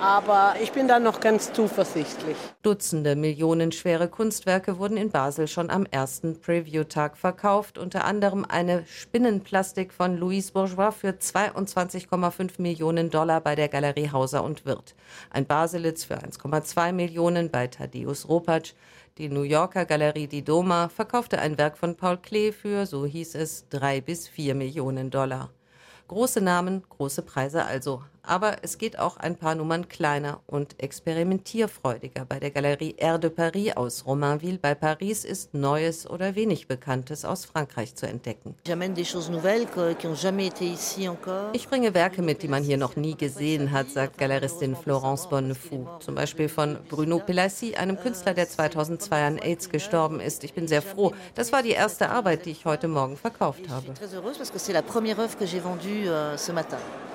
Aber 0.00 0.54
ich 0.62 0.70
bin 0.70 0.86
da 0.86 1.00
noch 1.00 1.18
ganz 1.18 1.52
zuversichtlich. 1.52 2.36
Dutzende 2.62 3.16
millionenschwere 3.16 4.08
Kunstwerke 4.08 4.78
wurden 4.78 4.96
in 4.96 5.10
Basel 5.10 5.48
schon 5.48 5.70
am 5.70 5.86
ersten 5.86 6.40
Preview-Tag 6.40 7.16
verkauft. 7.16 7.78
Unter 7.78 8.04
anderem 8.04 8.44
eine 8.44 8.86
Spinnenplastik 8.86 9.92
von 9.92 10.16
Louise 10.16 10.52
Bourgeois 10.52 10.92
für 10.92 11.08
22,5 11.08 12.62
Millionen 12.62 13.10
Dollar 13.10 13.40
bei 13.40 13.56
der 13.56 13.68
Galerie 13.68 14.10
Hauser 14.12 14.44
und 14.44 14.64
Wirth. 14.64 14.94
Ein 15.30 15.46
Baselitz 15.46 16.04
für 16.04 16.18
1,2 16.18 16.92
Millionen 16.92 17.50
bei 17.50 17.66
Thaddeus 17.66 18.28
Ropatsch. 18.28 18.74
Die 19.18 19.28
New 19.28 19.42
Yorker 19.42 19.84
Galerie 19.84 20.28
Di 20.28 20.42
Doma 20.42 20.88
verkaufte 20.90 21.40
ein 21.40 21.58
Werk 21.58 21.76
von 21.76 21.96
Paul 21.96 22.18
Klee 22.18 22.52
für, 22.52 22.86
so 22.86 23.04
hieß 23.04 23.34
es, 23.34 23.68
drei 23.68 24.00
bis 24.00 24.28
vier 24.28 24.54
Millionen 24.54 25.10
Dollar. 25.10 25.50
Große 26.06 26.40
Namen, 26.40 26.84
große 26.88 27.22
Preise 27.22 27.64
also. 27.64 28.02
Aber 28.28 28.58
es 28.60 28.76
geht 28.76 28.98
auch 28.98 29.16
ein 29.16 29.36
paar 29.36 29.54
Nummern 29.54 29.88
kleiner 29.88 30.40
und 30.46 30.82
experimentierfreudiger. 30.82 32.26
Bei 32.26 32.38
der 32.38 32.50
Galerie 32.50 32.94
Air 32.98 33.18
de 33.18 33.30
Paris 33.30 33.74
aus 33.74 34.04
Romainville 34.04 34.58
bei 34.58 34.74
Paris 34.74 35.24
ist 35.24 35.54
Neues 35.54 36.08
oder 36.08 36.34
wenig 36.34 36.68
Bekanntes 36.68 37.24
aus 37.24 37.46
Frankreich 37.46 37.94
zu 37.94 38.06
entdecken. 38.06 38.54
Ich 41.54 41.68
bringe 41.68 41.94
Werke 41.94 42.20
mit, 42.20 42.42
die 42.42 42.48
man 42.48 42.62
hier 42.62 42.76
noch 42.76 42.96
nie 42.96 43.16
gesehen 43.16 43.72
hat, 43.72 43.88
sagt 43.88 44.18
Galeristin 44.18 44.76
Florence 44.76 45.26
Bonnefou. 45.30 45.88
Zum 46.00 46.14
Beispiel 46.14 46.50
von 46.50 46.76
Bruno 46.90 47.20
Pelassi, 47.20 47.76
einem 47.76 47.98
Künstler, 47.98 48.34
der 48.34 48.46
2002 48.46 49.26
an 49.26 49.38
AIDS 49.38 49.70
gestorben 49.70 50.20
ist. 50.20 50.44
Ich 50.44 50.52
bin 50.52 50.68
sehr 50.68 50.82
froh. 50.82 51.14
Das 51.34 51.50
war 51.50 51.62
die 51.62 51.70
erste 51.70 52.10
Arbeit, 52.10 52.44
die 52.44 52.50
ich 52.50 52.66
heute 52.66 52.88
Morgen 52.88 53.16
verkauft 53.16 53.70
habe. 53.70 53.94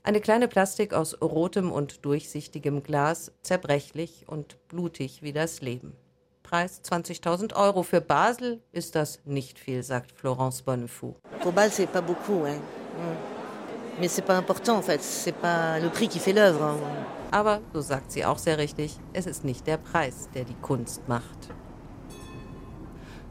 Eine 0.05 0.19
kleine 0.19 0.49
Plastik 0.49 0.93
aus 0.93 1.21
rotem 1.21 1.71
und 1.71 2.03
durchsichtigem 2.03 2.83
Glas, 2.83 3.31
zerbrechlich 3.41 4.25
und 4.27 4.57
blutig 4.67 5.23
wie 5.23 5.31
das 5.31 5.61
Leben. 5.61 5.95
Preis 6.43 6.81
20.000 6.83 7.55
Euro. 7.55 7.83
Für 7.83 8.01
Basel 8.01 8.59
ist 8.73 8.95
das 8.95 9.21
nicht 9.23 9.57
viel, 9.57 9.81
sagt 9.81 10.11
Florence 10.11 10.61
Bonnefou. 10.61 11.15
Pour 11.39 11.53
Basel, 11.53 11.85
c'est 11.85 11.91
pas 11.93 12.01
beaucoup, 12.01 12.43
hein. 12.45 12.57
Mm. 12.57 14.01
Mais 14.01 14.09
c'est 14.09 14.25
pas 14.25 14.37
important, 14.37 14.75
en 14.75 14.81
fait. 14.81 15.01
C'est 15.01 15.39
pas 15.39 15.79
le 15.79 15.89
prix 15.89 16.09
qui 16.09 16.19
fait 16.19 16.33
l'œuvre. 16.33 16.75
Aber, 17.31 17.61
so 17.71 17.79
sagt 17.79 18.11
sie 18.11 18.25
auch 18.25 18.39
sehr 18.39 18.57
richtig, 18.57 18.99
es 19.13 19.25
ist 19.25 19.45
nicht 19.45 19.65
der 19.67 19.77
Preis, 19.77 20.27
der 20.33 20.43
die 20.43 20.57
Kunst 20.61 21.07
macht. 21.07 21.49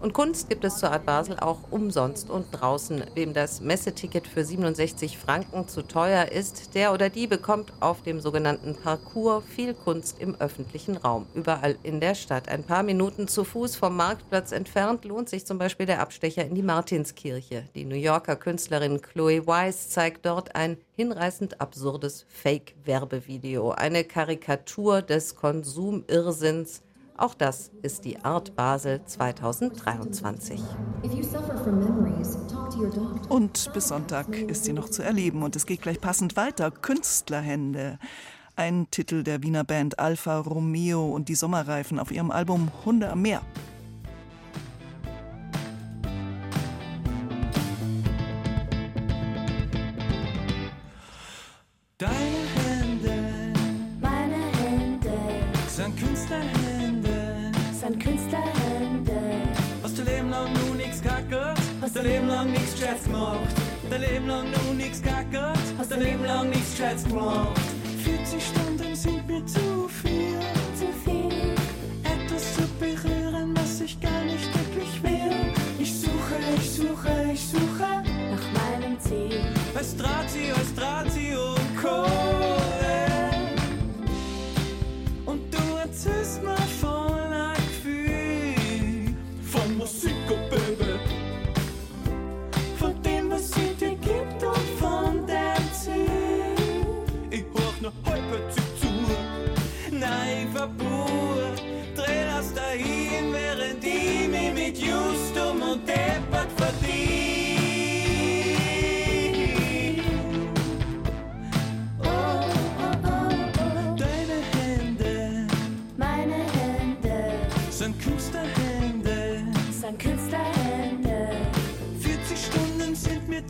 Und 0.03 0.15
Kunst 0.15 0.49
gibt 0.49 0.65
es 0.65 0.79
zur 0.79 0.91
Art 0.91 1.07
Basel 1.07 1.39
auch 1.39 1.61
umsonst 1.71 2.29
und 2.29 2.47
draußen. 2.51 3.05
Wem 3.15 3.35
das 3.35 3.61
Messeticket 3.61 4.27
für 4.27 4.45
67 4.45 5.17
Franken 5.17 5.69
zu 5.69 5.83
teuer 5.83 6.27
ist, 6.27 6.75
der 6.75 6.93
oder 6.93 7.09
die 7.09 7.29
bekommt 7.29 7.73
auf 7.79 8.03
dem 8.03 8.19
sogenannten 8.19 8.75
Parcours 8.75 9.45
viel 9.45 9.75
Kunst 9.75 10.21
im 10.21 10.35
öffentlichen 10.41 10.97
Raum. 10.97 11.27
Überall 11.35 11.77
in 11.85 12.01
der 12.01 12.17
Stadt. 12.17 12.49
Ein 12.49 12.65
paar 12.65 12.83
Minuten 12.83 13.29
zu 13.29 13.45
Fuß 13.45 13.77
vom 13.77 13.97
Marktplatz 13.97 14.51
entfernt 14.51 15.05
lohnt 15.05 15.29
sich 15.29 15.47
zum 15.47 15.59
Beispiel 15.59 15.87
der 15.87 16.01
Abstecher 16.01 16.45
in 16.45 16.57
die 16.57 16.65
Martinskirche. 16.65 17.69
Die 17.77 17.85
New 17.85 17.95
Yorker 17.95 18.35
Künstlerin 18.35 19.03
Chloe 19.03 19.47
Weiss 19.47 19.91
zeigt 19.91 20.27
dort 20.27 20.57
ein 20.57 20.79
hinreißend 20.97 21.61
absurdes 21.61 22.27
Fake-Werbevideo. 22.29 23.71
Eine 23.71 24.03
Karikatur 24.03 25.01
des 25.01 25.37
Konsumirrsinns 25.37 26.83
auch 27.23 27.35
das 27.35 27.71
ist 27.83 28.05
die 28.05 28.25
Art 28.25 28.57
Basel 28.57 29.05
2023. 29.05 30.61
Und 33.29 33.73
bis 33.73 33.89
Sonntag 33.89 34.37
ist 34.37 34.65
sie 34.65 34.73
noch 34.73 34.89
zu 34.89 35.03
erleben 35.03 35.45
und 35.45 35.55
es 35.55 35.67
geht 35.67 35.83
gleich 35.83 36.01
passend 36.01 36.37
weiter. 36.37 36.73
Künstlerhände. 36.73 37.99
Ein 38.57 38.89
Titel 38.91 39.23
der 39.23 39.43
Wiener 39.43 39.63
Band 39.63 40.01
Alfa 40.01 40.39
Romeo 40.39 41.11
und 41.11 41.29
die 41.29 41.37
Sommerreifen 41.37 42.01
auf 42.01 42.11
ihrem 42.11 42.33
Album 42.33 42.73
Hunde 42.85 43.09
am 43.11 43.23
Meer. 43.23 43.43
Stress 66.83 67.05
gemacht. 67.05 67.61
40 68.03 68.43
Stunden 68.43 68.97
sind 68.97 69.29
mir 69.29 69.47
zu 69.47 69.89
viel. 70.03 70.41
Zu 70.77 70.89
viel. 71.05 71.55
Etwas 72.03 72.55
zu 72.55 72.63
berühren, 72.81 73.55
was 73.57 73.81
ich 73.83 74.01
gar 74.01 74.25
nicht 74.25 74.49
wirklich 74.53 75.01
will. 75.05 75.53
Ich 75.79 75.95
suche, 76.01 76.39
ich 76.57 76.71
suche, 76.71 77.31
ich 77.33 77.41
suche 77.41 78.03
nach 78.33 78.47
meinem 78.61 78.99
Ziel. 78.99 79.41
Es 79.79 79.97
Drahtzieher, 79.97 80.57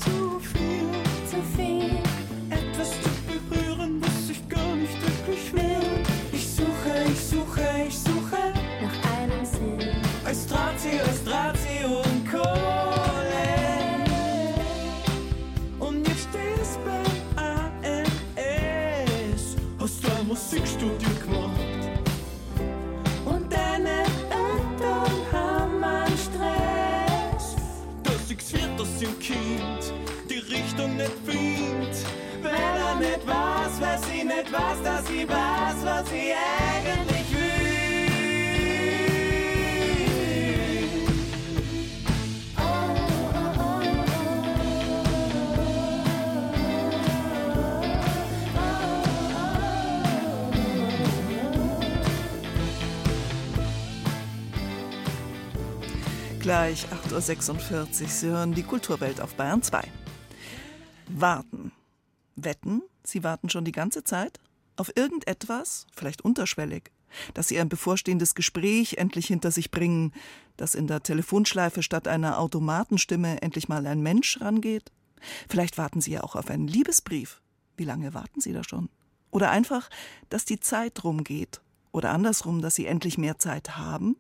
zu 0.05 0.41
viel. 0.41 0.89
Zu 1.31 1.37
viel, 1.57 1.97
Etwas 2.51 2.91
zu 2.91 3.11
berühren, 3.27 4.01
was 4.01 4.31
ich 4.31 4.49
gar 4.49 4.75
nicht 4.77 4.95
wirklich 5.01 5.53
will. 5.53 6.03
Ich 6.33 6.47
suche, 6.49 7.05
ich 7.13 7.21
suche, 7.21 7.63
ich 7.89 7.99
suche. 7.99 8.53
nach 8.83 9.13
einem 9.19 9.45
Sinn. 9.45 9.91
Als 10.25 10.47
Drahtzieh 10.47 11.01
und 11.85 12.31
Kohle. 12.31 13.49
Und 15.79 16.09
jetzt 16.09 16.29
stehst 16.31 16.79
beim 16.85 17.05
AMS. 17.37 19.57
Hast 19.79 20.05
du 20.05 20.25
Musikstudio 20.27 21.09
gemacht? 21.25 21.83
Und 23.25 23.53
deine 23.53 24.03
Eltern 24.31 25.13
haben 25.33 25.85
einen 25.85 26.19
Stress. 26.19 27.57
Dass 28.03 28.31
ich's 28.31 28.53
wird, 28.53 28.79
dass 28.79 29.03
im 29.03 29.19
Kind 29.19 29.92
Richtung 30.53 30.97
nicht 30.97 31.13
findet. 31.25 31.97
Weil 32.43 32.53
er 32.53 32.95
nicht 32.97 33.27
weiß, 33.27 33.81
weil 33.81 33.99
sie 34.05 34.25
nicht 34.25 34.53
weiß, 34.53 34.83
dass 34.85 35.07
sie 35.07 35.29
weiß, 35.29 35.85
was 35.85 36.11
sie 36.11 36.33
eigentlich 36.33 37.33
will. 37.33 37.63
Gleich 56.41 56.87
8.46 57.09 57.73
Uhr. 57.73 57.87
Sie 57.91 58.29
hören 58.29 58.53
die 58.53 58.65
Kulturwelt 58.65 59.21
auf 59.21 59.35
Bayern 59.37 59.63
2. 59.63 60.02
Warten. 61.23 61.73
Wetten, 62.37 62.83
Sie 63.05 63.25
warten 63.25 63.49
schon 63.49 63.65
die 63.65 63.73
ganze 63.73 64.05
Zeit? 64.05 64.41
Auf 64.77 64.95
irgendetwas, 64.97 65.87
vielleicht 65.95 66.23
unterschwellig, 66.23 66.91
dass 67.33 67.49
Sie 67.49 67.59
ein 67.59 67.69
bevorstehendes 67.69 68.35
Gespräch 68.35 68.95
endlich 68.95 69.29
hinter 69.29 69.51
sich 69.51 69.71
bringen, 69.71 70.13
dass 70.57 70.75
in 70.75 70.89
der 70.89 71.03
Telefonschleife 71.03 71.83
statt 71.83 72.09
einer 72.09 72.39
Automatenstimme 72.39 73.41
endlich 73.41 73.69
mal 73.69 73.87
ein 73.87 74.03
Mensch 74.03 74.41
rangeht? 74.41 74.91
Vielleicht 75.49 75.79
warten 75.79 76.01
Sie 76.01 76.11
ja 76.11 76.25
auch 76.25 76.35
auf 76.35 76.51
einen 76.51 76.67
Liebesbrief. 76.67 77.41
Wie 77.77 77.85
lange 77.85 78.13
warten 78.15 78.41
Sie 78.41 78.53
da 78.53 78.65
schon? 78.65 78.89
Oder 79.31 79.51
einfach, 79.51 79.89
dass 80.29 80.45
die 80.45 80.59
Zeit 80.59 81.05
rumgeht. 81.05 81.61
Oder 81.93 82.11
andersrum, 82.11 82.61
dass 82.61 82.75
Sie 82.75 82.87
endlich 82.87 83.17
mehr 83.17 83.39
Zeit 83.39 83.77
haben? 83.77 84.17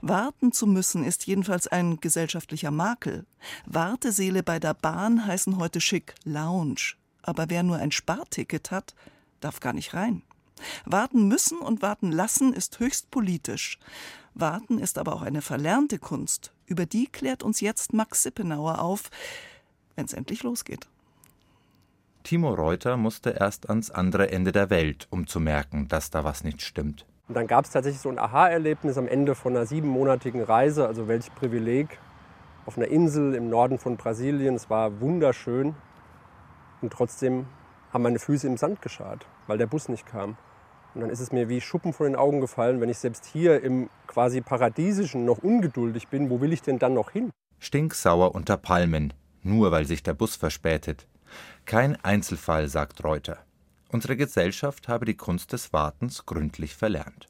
Warten 0.00 0.52
zu 0.52 0.66
müssen 0.66 1.04
ist 1.04 1.26
jedenfalls 1.26 1.66
ein 1.66 1.98
gesellschaftlicher 2.00 2.70
Makel. 2.70 3.26
Warteseele 3.66 4.42
bei 4.42 4.58
der 4.58 4.74
Bahn 4.74 5.26
heißen 5.26 5.58
heute 5.58 5.80
schick 5.80 6.14
Lounge. 6.24 6.94
Aber 7.22 7.50
wer 7.50 7.62
nur 7.62 7.76
ein 7.76 7.92
Sparticket 7.92 8.70
hat, 8.70 8.94
darf 9.40 9.60
gar 9.60 9.72
nicht 9.72 9.94
rein. 9.94 10.22
Warten 10.84 11.28
müssen 11.28 11.58
und 11.58 11.82
warten 11.82 12.12
lassen 12.12 12.52
ist 12.52 12.78
höchst 12.78 13.10
politisch. 13.10 13.78
Warten 14.34 14.78
ist 14.78 14.98
aber 14.98 15.14
auch 15.14 15.22
eine 15.22 15.42
verlernte 15.42 15.98
Kunst. 15.98 16.52
Über 16.66 16.86
die 16.86 17.06
klärt 17.06 17.42
uns 17.42 17.60
jetzt 17.60 17.92
Max 17.92 18.22
Sippenauer 18.22 18.80
auf, 18.80 19.10
wenn 19.94 20.04
es 20.04 20.12
endlich 20.12 20.42
losgeht. 20.42 20.88
Timo 22.22 22.52
Reuter 22.54 22.96
musste 22.96 23.30
erst 23.30 23.68
ans 23.68 23.90
andere 23.90 24.30
Ende 24.30 24.52
der 24.52 24.68
Welt, 24.68 25.06
um 25.10 25.26
zu 25.26 25.38
merken, 25.38 25.88
dass 25.88 26.10
da 26.10 26.24
was 26.24 26.42
nicht 26.42 26.60
stimmt. 26.60 27.06
Und 27.28 27.34
dann 27.34 27.46
gab 27.46 27.64
es 27.64 27.72
tatsächlich 27.72 28.00
so 28.00 28.08
ein 28.08 28.18
Aha-Erlebnis 28.18 28.96
am 28.98 29.08
Ende 29.08 29.34
von 29.34 29.56
einer 29.56 29.66
siebenmonatigen 29.66 30.42
Reise, 30.42 30.86
also 30.86 31.08
welch 31.08 31.34
Privileg, 31.34 31.98
auf 32.66 32.76
einer 32.76 32.88
Insel 32.88 33.34
im 33.34 33.50
Norden 33.50 33.78
von 33.78 33.96
Brasilien. 33.96 34.54
Es 34.54 34.70
war 34.70 35.00
wunderschön 35.00 35.74
und 36.82 36.92
trotzdem 36.92 37.46
haben 37.92 38.02
meine 38.02 38.18
Füße 38.18 38.46
im 38.46 38.56
Sand 38.56 38.80
geschart, 38.80 39.26
weil 39.46 39.58
der 39.58 39.66
Bus 39.66 39.88
nicht 39.88 40.06
kam. 40.06 40.36
Und 40.94 41.00
dann 41.00 41.10
ist 41.10 41.20
es 41.20 41.32
mir 41.32 41.48
wie 41.48 41.60
Schuppen 41.60 41.92
von 41.92 42.06
den 42.06 42.16
Augen 42.16 42.40
gefallen, 42.40 42.80
wenn 42.80 42.88
ich 42.88 42.98
selbst 42.98 43.26
hier 43.26 43.62
im 43.62 43.90
quasi 44.06 44.40
Paradiesischen 44.40 45.24
noch 45.24 45.38
ungeduldig 45.38 46.08
bin, 46.08 46.30
wo 46.30 46.40
will 46.40 46.52
ich 46.52 46.62
denn 46.62 46.78
dann 46.78 46.94
noch 46.94 47.10
hin? 47.10 47.30
Stinksauer 47.58 48.34
unter 48.34 48.56
Palmen, 48.56 49.12
nur 49.42 49.72
weil 49.72 49.84
sich 49.84 50.02
der 50.02 50.14
Bus 50.14 50.36
verspätet. 50.36 51.06
Kein 51.64 51.96
Einzelfall, 52.02 52.68
sagt 52.68 53.02
Reuter. 53.04 53.45
Unsere 53.88 54.16
Gesellschaft 54.16 54.88
habe 54.88 55.04
die 55.04 55.16
Kunst 55.16 55.52
des 55.52 55.72
Wartens 55.72 56.26
gründlich 56.26 56.74
verlernt. 56.74 57.28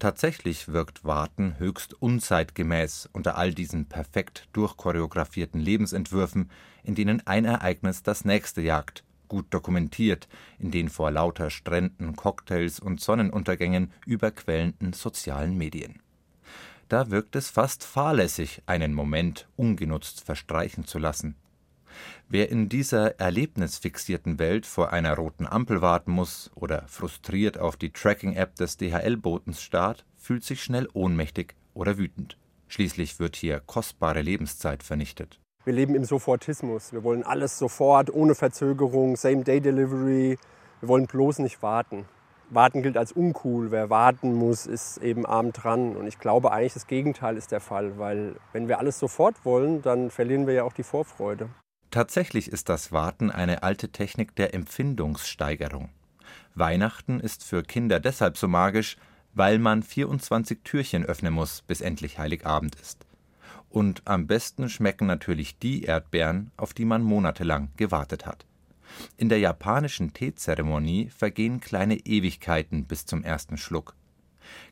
Tatsächlich 0.00 0.68
wirkt 0.68 1.04
Warten 1.04 1.58
höchst 1.58 1.94
unzeitgemäß 1.94 3.08
unter 3.12 3.38
all 3.38 3.54
diesen 3.54 3.86
perfekt 3.86 4.48
durchchoreografierten 4.52 5.60
Lebensentwürfen, 5.60 6.50
in 6.82 6.94
denen 6.94 7.24
ein 7.26 7.44
Ereignis 7.44 8.02
das 8.02 8.24
nächste 8.24 8.60
jagt, 8.60 9.04
gut 9.28 9.46
dokumentiert, 9.50 10.28
in 10.58 10.70
den 10.70 10.88
vor 10.88 11.10
lauter 11.10 11.48
Stränden, 11.48 12.16
Cocktails 12.16 12.80
und 12.80 13.00
Sonnenuntergängen 13.00 13.92
überquellenden 14.04 14.92
sozialen 14.92 15.56
Medien. 15.56 16.00
Da 16.88 17.10
wirkt 17.10 17.34
es 17.36 17.48
fast 17.48 17.84
fahrlässig, 17.84 18.62
einen 18.66 18.92
Moment 18.92 19.48
ungenutzt 19.56 20.22
verstreichen 20.22 20.84
zu 20.86 20.98
lassen. 20.98 21.36
Wer 22.28 22.50
in 22.50 22.68
dieser 22.68 23.20
erlebnisfixierten 23.20 24.38
Welt 24.38 24.66
vor 24.66 24.92
einer 24.92 25.14
roten 25.14 25.46
Ampel 25.46 25.82
warten 25.82 26.12
muss 26.12 26.50
oder 26.54 26.84
frustriert 26.86 27.58
auf 27.58 27.76
die 27.76 27.92
Tracking-App 27.92 28.56
des 28.56 28.76
DHL-Botens 28.76 29.62
starrt, 29.62 30.04
fühlt 30.16 30.44
sich 30.44 30.62
schnell 30.62 30.88
ohnmächtig 30.92 31.54
oder 31.74 31.98
wütend. 31.98 32.38
Schließlich 32.68 33.20
wird 33.20 33.36
hier 33.36 33.60
kostbare 33.60 34.22
Lebenszeit 34.22 34.82
vernichtet. 34.82 35.38
Wir 35.64 35.72
leben 35.72 35.94
im 35.94 36.04
Sofortismus. 36.04 36.92
Wir 36.92 37.04
wollen 37.04 37.22
alles 37.22 37.58
sofort, 37.58 38.12
ohne 38.12 38.34
Verzögerung, 38.34 39.16
Same-Day-Delivery. 39.16 40.38
Wir 40.80 40.88
wollen 40.88 41.06
bloß 41.06 41.38
nicht 41.38 41.62
warten. 41.62 42.04
Warten 42.50 42.82
gilt 42.82 42.96
als 42.98 43.12
uncool. 43.12 43.70
Wer 43.70 43.88
warten 43.88 44.34
muss, 44.34 44.66
ist 44.66 44.98
eben 44.98 45.24
arm 45.24 45.52
dran. 45.52 45.96
Und 45.96 46.06
ich 46.06 46.18
glaube 46.18 46.52
eigentlich, 46.52 46.74
das 46.74 46.86
Gegenteil 46.86 47.36
ist 47.36 47.52
der 47.52 47.60
Fall, 47.60 47.98
weil 47.98 48.36
wenn 48.52 48.68
wir 48.68 48.78
alles 48.78 48.98
sofort 48.98 49.44
wollen, 49.44 49.80
dann 49.80 50.10
verlieren 50.10 50.46
wir 50.46 50.54
ja 50.54 50.64
auch 50.64 50.74
die 50.74 50.82
Vorfreude. 50.82 51.48
Tatsächlich 51.94 52.48
ist 52.50 52.68
das 52.70 52.90
Warten 52.90 53.30
eine 53.30 53.62
alte 53.62 53.90
Technik 53.90 54.34
der 54.34 54.52
Empfindungssteigerung. 54.52 55.90
Weihnachten 56.56 57.20
ist 57.20 57.44
für 57.44 57.62
Kinder 57.62 58.00
deshalb 58.00 58.36
so 58.36 58.48
magisch, 58.48 58.96
weil 59.32 59.60
man 59.60 59.84
24 59.84 60.58
Türchen 60.64 61.04
öffnen 61.04 61.32
muss, 61.32 61.62
bis 61.62 61.80
endlich 61.80 62.18
Heiligabend 62.18 62.74
ist. 62.74 63.06
Und 63.68 64.02
am 64.06 64.26
besten 64.26 64.68
schmecken 64.68 65.06
natürlich 65.06 65.56
die 65.60 65.84
Erdbeeren, 65.84 66.50
auf 66.56 66.74
die 66.74 66.84
man 66.84 67.00
monatelang 67.00 67.68
gewartet 67.76 68.26
hat. 68.26 68.44
In 69.16 69.28
der 69.28 69.38
japanischen 69.38 70.12
Teezeremonie 70.12 71.10
vergehen 71.16 71.60
kleine 71.60 71.94
Ewigkeiten 71.98 72.86
bis 72.86 73.06
zum 73.06 73.22
ersten 73.22 73.56
Schluck. 73.56 73.94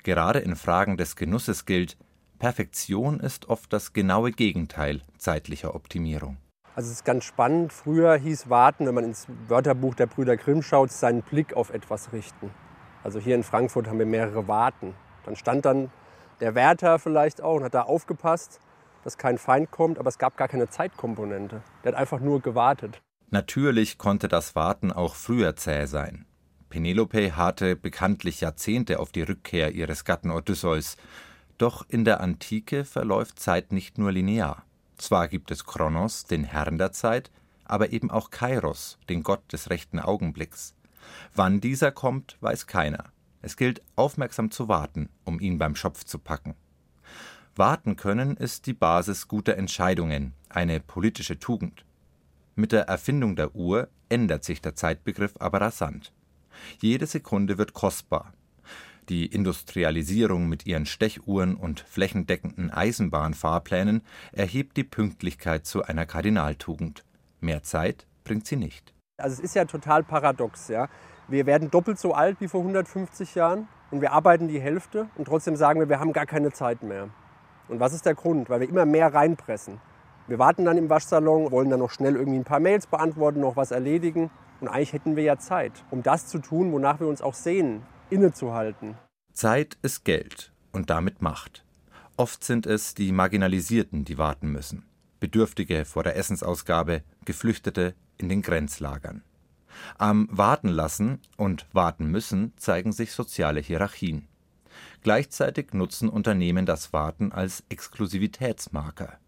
Gerade 0.03 0.41
in 0.41 0.57
Fragen 0.57 0.97
des 0.97 1.15
Genusses 1.15 1.67
gilt, 1.67 1.97
Perfektion 2.41 3.21
ist 3.21 3.49
oft 3.49 3.73
das 3.73 3.93
genaue 3.93 4.33
Gegenteil 4.33 5.03
zeitlicher 5.19 5.77
Optimierung. 5.77 6.39
Also 6.75 6.87
es 6.87 6.97
ist 6.97 7.05
ganz 7.05 7.25
spannend. 7.25 7.73
Früher 7.73 8.17
hieß 8.17 8.49
Warten, 8.49 8.87
wenn 8.87 8.95
man 8.95 9.05
ins 9.05 9.27
Wörterbuch 9.49 9.95
der 9.95 10.07
Brüder 10.07 10.37
Grimm 10.37 10.63
schaut, 10.63 10.91
seinen 10.91 11.23
Blick 11.23 11.55
auf 11.55 11.71
etwas 11.71 12.13
richten. 12.13 12.51
Also 13.05 13.19
hier 13.19 13.35
in 13.35 13.43
Frankfurt 13.43 13.89
haben 13.89 13.99
wir 13.99 14.07
mehrere 14.07 14.49
Warten. 14.49 14.95
Dann 15.25 15.37
stand 15.37 15.65
dann 15.67 15.91
der 16.41 16.55
Wärter 16.55 16.99
vielleicht 16.99 17.43
auch 17.43 17.57
und 17.57 17.65
hat 17.65 17.75
da 17.75 17.83
aufgepasst, 17.83 18.61
dass 19.05 19.19
kein 19.19 19.37
Feind 19.37 19.71
kommt, 19.71 19.99
aber 19.99 20.09
es 20.09 20.19
gab 20.19 20.37
gar 20.37 20.49
keine 20.49 20.69
Zeitkomponente. 20.69 21.63
Der 21.85 21.93
hat 21.93 21.99
einfach 21.99 22.21
nur 22.21 22.41
gewartet. 22.41 23.03
Natürlich 23.31 23.99
konnte 23.99 24.29
das 24.29 24.55
Warten 24.55 24.93
auch 24.93 25.15
früher 25.15 25.57
zäh 25.57 25.87
sein. 25.87 26.27
Penelope 26.71 27.37
harrte 27.37 27.77
bekanntlich 27.77 28.41
Jahrzehnte 28.41 28.99
auf 28.99 29.13
die 29.13 29.23
Rückkehr 29.23 29.73
ihres 29.73 30.05
Gatten 30.05 30.31
Odysseus. 30.31 30.97
Doch 31.59 31.85
in 31.89 32.05
der 32.05 32.21
Antike 32.21 32.85
verläuft 32.85 33.39
Zeit 33.39 33.73
nicht 33.73 33.99
nur 33.99 34.11
linear. 34.11 34.65
Zwar 34.97 35.29
gibt 35.29 35.51
es 35.51 35.65
Kronos, 35.65 36.25
den 36.25 36.45
Herrn 36.45 36.79
der 36.79 36.93
Zeit, 36.93 37.31
aber 37.65 37.93
eben 37.93 38.11
auch 38.11 38.31
Kairos, 38.31 38.99
den 39.09 39.23
Gott 39.23 39.53
des 39.53 39.71
rechten 39.71 39.99
Augenblicks. 39.99 40.75
Wann 41.35 41.61
dieser 41.61 41.91
kommt, 41.91 42.37
weiß 42.41 42.67
keiner. 42.67 43.05
Es 43.41 43.57
gilt, 43.57 43.83
aufmerksam 43.97 44.51
zu 44.51 44.69
warten, 44.69 45.09
um 45.25 45.41
ihn 45.41 45.59
beim 45.59 45.75
Schopf 45.75 46.05
zu 46.05 46.19
packen. 46.19 46.55
Warten 47.57 47.97
können 47.97 48.37
ist 48.37 48.67
die 48.67 48.73
Basis 48.73 49.29
guter 49.29 49.57
Entscheidungen, 49.57 50.33
eine 50.49 50.81
politische 50.81 51.39
Tugend. 51.39 51.85
Mit 52.55 52.73
der 52.73 52.83
Erfindung 52.83 53.37
der 53.37 53.55
Uhr 53.55 53.89
ändert 54.09 54.45
sich 54.45 54.63
der 54.63 54.75
Zeitbegriff 54.75 55.35
aber 55.39 55.61
rasant. 55.61 56.13
Jede 56.81 57.07
Sekunde 57.07 57.59
wird 57.59 57.73
kostbar. 57.73 58.33
Die 59.09 59.27
Industrialisierung 59.27 60.49
mit 60.49 60.65
ihren 60.65 60.87
Stechuhren 60.87 61.57
und 61.57 61.81
flächendeckenden 61.81 62.71
Eisenbahnfahrplänen 62.71 64.03
erhebt 64.31 64.77
die 64.77 64.85
Pünktlichkeit 64.85 65.67
zu 65.67 65.83
einer 65.83 66.07
Kardinaltugend. 66.07 67.05
Mehr 67.41 67.65
Zeit 67.65 68.07
bringt 68.23 68.47
sie 68.47 68.57
nicht. 68.57 68.95
Also 69.19 69.35
es 69.35 69.41
ist 69.41 69.57
ja 69.57 69.65
total 69.65 70.05
paradox. 70.05 70.69
Ja? 70.69 70.89
Wir 71.27 71.47
werden 71.47 71.71
doppelt 71.71 71.99
so 71.99 72.15
alt 72.15 72.41
wie 72.41 72.47
vor 72.47 72.61
150 72.61 73.35
Jahren 73.35 73.67
und 73.91 74.01
wir 74.01 74.13
arbeiten 74.13 74.47
die 74.47 74.61
Hälfte 74.61 75.09
und 75.17 75.25
trotzdem 75.27 75.57
sagen 75.57 75.81
wir, 75.81 75.89
wir 75.89 75.99
haben 75.99 76.13
gar 76.13 76.27
keine 76.27 76.53
Zeit 76.53 76.85
mehr. 76.85 77.09
Und 77.69 77.81
was 77.81 77.93
ist 77.93 78.07
der 78.07 78.15
Grund? 78.15 78.51
Weil 78.51 78.61
wir 78.61 78.69
immer 78.69 78.87
mehr 78.87 79.13
reinpressen. 79.13 79.81
Wir 80.29 80.39
warten 80.39 80.65
dann 80.65 80.79
im 80.79 80.89
Waschsalon, 80.89 81.51
wollen 81.51 81.71
dann 81.71 81.81
noch 81.81 81.91
schnell 81.91 82.15
irgendwie 82.15 82.39
ein 82.39 82.45
paar 82.45 82.61
Mails 82.61 82.87
beantworten, 82.87 83.41
noch 83.41 83.57
was 83.57 83.73
erledigen. 83.73 84.31
Und 84.61 84.69
eigentlich 84.69 84.93
hätten 84.93 85.17
wir 85.17 85.25
ja 85.25 85.39
Zeit, 85.39 85.73
um 85.91 86.05
das 86.05 86.29
zu 86.29 86.39
tun, 86.39 86.71
wonach 86.73 87.01
wir 87.01 87.09
uns 87.09 87.21
auch 87.21 87.35
sehen, 87.35 87.83
innezuhalten. 88.13 88.97
Zeit 89.33 89.79
ist 89.83 90.05
Geld 90.05 90.53
und 90.73 90.91
damit 90.91 91.23
Macht. 91.23 91.65
Oft 92.17 92.45
sind 92.45 92.67
es 92.67 92.95
die 92.95 93.11
Marginalisierten, 93.11 94.05
die 94.05 94.19
warten 94.19 94.53
müssen. 94.53 94.85
Bedürftige 95.19 95.85
vor 95.85 96.03
der 96.03 96.17
Essensausgabe, 96.17 97.03
Geflüchtete 97.25 97.95
in 98.19 98.29
den 98.29 98.43
Grenzlagern. 98.43 99.23
Am 99.97 100.29
Warten 100.31 100.69
lassen 100.69 101.21
und 101.37 101.67
warten 101.73 102.07
müssen 102.07 102.53
zeigen 102.57 102.93
sich 102.93 103.13
soziale 103.13 103.61
Hierarchien. 103.61 104.29
Gleichzeitig 105.03 105.73
nutzen 105.73 106.09
Unternehmen 106.09 106.67
das 106.67 106.93
Warten 106.93 107.33
als 107.33 107.65
Exklusivitätsmarker. 107.69 109.19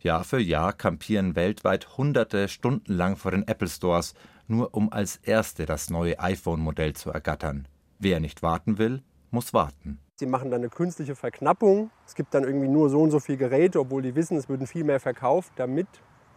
Jahr 0.00 0.24
für 0.24 0.40
Jahr 0.40 0.72
kampieren 0.72 1.36
weltweit 1.36 1.96
Hunderte 1.96 2.48
stundenlang 2.48 3.16
vor 3.16 3.30
den 3.30 3.46
Apple 3.46 3.68
Stores, 3.68 4.14
nur 4.46 4.74
um 4.74 4.92
als 4.92 5.16
Erste 5.16 5.66
das 5.66 5.90
neue 5.90 6.18
iPhone-Modell 6.18 6.94
zu 6.94 7.10
ergattern. 7.10 7.68
Wer 7.98 8.20
nicht 8.20 8.42
warten 8.42 8.78
will, 8.78 9.02
muss 9.30 9.52
warten. 9.52 9.98
Sie 10.14 10.26
machen 10.26 10.50
dann 10.50 10.60
eine 10.60 10.68
künstliche 10.68 11.14
Verknappung. 11.14 11.90
Es 12.06 12.14
gibt 12.14 12.34
dann 12.34 12.44
irgendwie 12.44 12.68
nur 12.68 12.90
so 12.90 13.00
und 13.00 13.10
so 13.10 13.20
viele 13.20 13.38
Geräte, 13.38 13.80
obwohl 13.80 14.02
die 14.02 14.14
wissen, 14.14 14.36
es 14.36 14.48
würden 14.48 14.66
viel 14.66 14.84
mehr 14.84 15.00
verkauft, 15.00 15.52
damit 15.56 15.86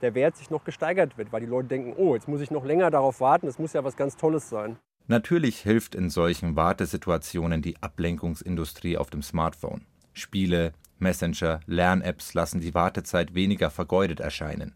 der 0.01 0.15
Wert 0.15 0.37
sich 0.37 0.49
noch 0.49 0.63
gesteigert 0.63 1.17
wird, 1.17 1.31
weil 1.31 1.41
die 1.41 1.47
Leute 1.47 1.69
denken, 1.69 1.93
oh, 1.97 2.15
jetzt 2.15 2.27
muss 2.27 2.41
ich 2.41 2.51
noch 2.51 2.65
länger 2.65 2.89
darauf 2.89 3.21
warten, 3.21 3.45
das 3.45 3.59
muss 3.59 3.73
ja 3.73 3.83
was 3.83 3.95
ganz 3.95 4.17
Tolles 4.17 4.49
sein. 4.49 4.77
Natürlich 5.07 5.59
hilft 5.59 5.95
in 5.95 6.09
solchen 6.09 6.55
Wartesituationen 6.55 7.61
die 7.61 7.81
Ablenkungsindustrie 7.81 8.97
auf 8.97 9.09
dem 9.09 9.21
Smartphone. 9.21 9.85
Spiele, 10.13 10.73
Messenger, 10.99 11.59
Lern-Apps 11.65 12.33
lassen 12.33 12.61
die 12.61 12.73
Wartezeit 12.73 13.33
weniger 13.33 13.69
vergeudet 13.69 14.19
erscheinen. 14.19 14.73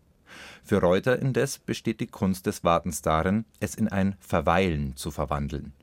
Für 0.63 0.81
Reuter 0.81 1.19
indes 1.19 1.59
besteht 1.59 1.99
die 1.99 2.07
Kunst 2.07 2.45
des 2.45 2.63
Wartens 2.63 3.01
darin, 3.01 3.45
es 3.59 3.75
in 3.75 3.87
ein 3.87 4.15
Verweilen 4.19 4.95
zu 4.95 5.11
verwandeln. 5.11 5.73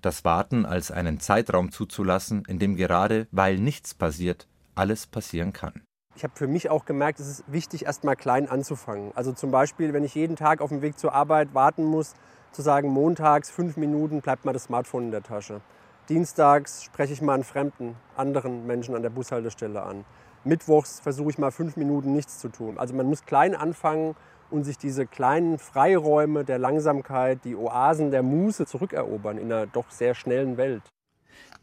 Das 0.00 0.24
Warten 0.24 0.66
als 0.66 0.90
einen 0.90 1.20
Zeitraum 1.20 1.70
zuzulassen, 1.70 2.44
in 2.46 2.58
dem 2.58 2.76
gerade, 2.76 3.26
weil 3.30 3.58
nichts 3.58 3.94
passiert, 3.94 4.48
alles 4.74 5.06
passieren 5.06 5.52
kann. 5.52 5.82
Ich 6.14 6.24
habe 6.24 6.34
für 6.36 6.46
mich 6.46 6.68
auch 6.68 6.84
gemerkt, 6.84 7.20
es 7.20 7.28
ist 7.28 7.44
wichtig, 7.46 7.86
erst 7.86 8.04
mal 8.04 8.16
klein 8.16 8.48
anzufangen. 8.48 9.12
Also 9.14 9.32
zum 9.32 9.50
Beispiel, 9.50 9.92
wenn 9.92 10.04
ich 10.04 10.14
jeden 10.14 10.36
Tag 10.36 10.60
auf 10.60 10.68
dem 10.68 10.82
Weg 10.82 10.98
zur 10.98 11.14
Arbeit 11.14 11.54
warten 11.54 11.84
muss, 11.84 12.14
zu 12.52 12.60
sagen, 12.60 12.88
montags 12.88 13.50
fünf 13.50 13.78
Minuten 13.78 14.20
bleibt 14.20 14.44
mal 14.44 14.52
das 14.52 14.64
Smartphone 14.64 15.04
in 15.04 15.10
der 15.10 15.22
Tasche. 15.22 15.62
Dienstags 16.08 16.84
spreche 16.84 17.14
ich 17.14 17.22
mal 17.22 17.34
einen 17.34 17.44
fremden, 17.44 17.96
anderen 18.16 18.66
Menschen 18.66 18.94
an 18.94 19.02
der 19.02 19.10
Bushaltestelle 19.10 19.82
an. 19.82 20.04
Mittwochs 20.44 21.00
versuche 21.00 21.30
ich 21.30 21.38
mal 21.38 21.52
fünf 21.52 21.76
Minuten 21.76 22.12
nichts 22.12 22.38
zu 22.40 22.48
tun. 22.48 22.76
Also 22.76 22.94
man 22.94 23.06
muss 23.06 23.24
klein 23.24 23.54
anfangen 23.54 24.14
und 24.52 24.64
sich 24.64 24.78
diese 24.78 25.06
kleinen 25.06 25.58
Freiräume 25.58 26.44
der 26.44 26.58
Langsamkeit, 26.58 27.40
die 27.44 27.56
Oasen 27.56 28.10
der 28.10 28.22
Muße 28.22 28.66
zurückerobern 28.66 29.38
in 29.38 29.52
einer 29.52 29.66
doch 29.66 29.90
sehr 29.90 30.14
schnellen 30.14 30.56
Welt. 30.56 30.82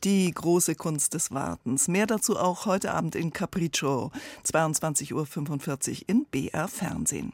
Die 0.04 0.32
große 0.32 0.76
Kunst 0.76 1.14
des 1.14 1.32
Wartens. 1.32 1.88
Mehr 1.88 2.08
dazu 2.08 2.38
auch 2.38 2.66
heute 2.66 2.94
Abend 2.94 3.16
in 3.16 3.34
Capriccio, 3.34 4.12
22.45 4.46 5.14
Uhr 5.14 6.04
in 6.08 6.26
BR 6.26 6.68
Fernsehen. 6.68 7.34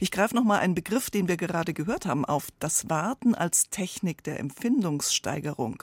Ich 0.00 0.10
greife 0.10 0.34
noch 0.34 0.44
mal 0.44 0.58
einen 0.58 0.74
Begriff, 0.74 1.10
den 1.10 1.28
wir 1.28 1.36
gerade 1.36 1.74
gehört 1.74 2.06
haben, 2.06 2.24
auf 2.24 2.48
das 2.60 2.88
Warten 2.88 3.34
als 3.34 3.70
Technik 3.70 4.22
der 4.24 4.40
Empfindungssteigerung. 4.40 5.82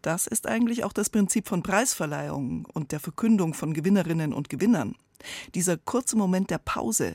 Das 0.00 0.26
ist 0.26 0.48
eigentlich 0.48 0.84
auch 0.84 0.92
das 0.92 1.10
Prinzip 1.10 1.48
von 1.48 1.62
Preisverleihungen 1.62 2.64
und 2.72 2.90
der 2.90 2.98
Verkündung 2.98 3.54
von 3.54 3.72
Gewinnerinnen 3.72 4.32
und 4.32 4.48
Gewinnern. 4.48 4.96
Dieser 5.54 5.76
kurze 5.76 6.16
Moment 6.16 6.50
der 6.50 6.58
Pause. 6.58 7.14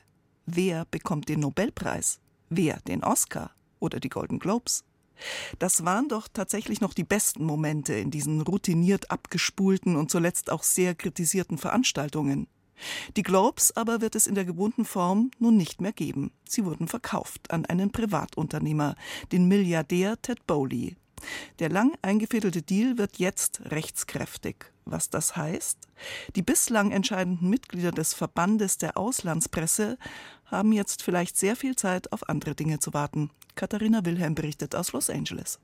Wer 0.49 0.85
bekommt 0.85 1.27
den 1.27 1.41
Nobelpreis? 1.41 2.21
Wer 2.49 2.79
den 2.87 3.03
Oscar 3.03 3.51
oder 3.79 3.99
die 3.99 4.07
Golden 4.07 4.39
Globes? 4.39 4.85
Das 5.59 5.83
waren 5.83 6.07
doch 6.07 6.29
tatsächlich 6.31 6.79
noch 6.79 6.93
die 6.93 7.03
besten 7.03 7.43
Momente 7.43 7.95
in 7.95 8.11
diesen 8.11 8.39
routiniert 8.39 9.11
abgespulten 9.11 9.97
und 9.97 10.09
zuletzt 10.09 10.49
auch 10.49 10.63
sehr 10.63 10.95
kritisierten 10.95 11.57
Veranstaltungen. 11.57 12.47
Die 13.17 13.23
Globes 13.23 13.75
aber 13.75 13.99
wird 13.99 14.15
es 14.15 14.25
in 14.25 14.35
der 14.35 14.45
gewohnten 14.45 14.85
Form 14.85 15.31
nun 15.37 15.57
nicht 15.57 15.81
mehr 15.81 15.91
geben. 15.91 16.31
Sie 16.47 16.63
wurden 16.63 16.87
verkauft 16.87 17.51
an 17.51 17.65
einen 17.65 17.91
Privatunternehmer, 17.91 18.95
den 19.33 19.49
Milliardär 19.49 20.21
Ted 20.21 20.47
Bowley. 20.47 20.95
Der 21.59 21.67
lang 21.67 21.97
eingefädelte 22.01 22.61
Deal 22.61 22.97
wird 22.97 23.17
jetzt 23.17 23.59
rechtskräftig. 23.65 24.71
Was 24.85 25.09
das 25.09 25.35
heißt? 25.35 25.79
Die 26.35 26.41
bislang 26.41 26.91
entscheidenden 26.91 27.49
Mitglieder 27.49 27.91
des 27.91 28.13
Verbandes 28.13 28.77
der 28.77 28.97
Auslandspresse 28.97 29.97
haben 30.47 30.71
jetzt 30.71 31.03
vielleicht 31.03 31.37
sehr 31.37 31.55
viel 31.55 31.75
Zeit, 31.75 32.11
auf 32.11 32.27
andere 32.29 32.55
Dinge 32.55 32.79
zu 32.79 32.93
warten. 32.93 33.29
Katharina 33.55 34.05
Wilhelm 34.05 34.35
berichtet 34.35 34.75
aus 34.75 34.91
Los 34.93 35.09
Angeles. 35.09 35.59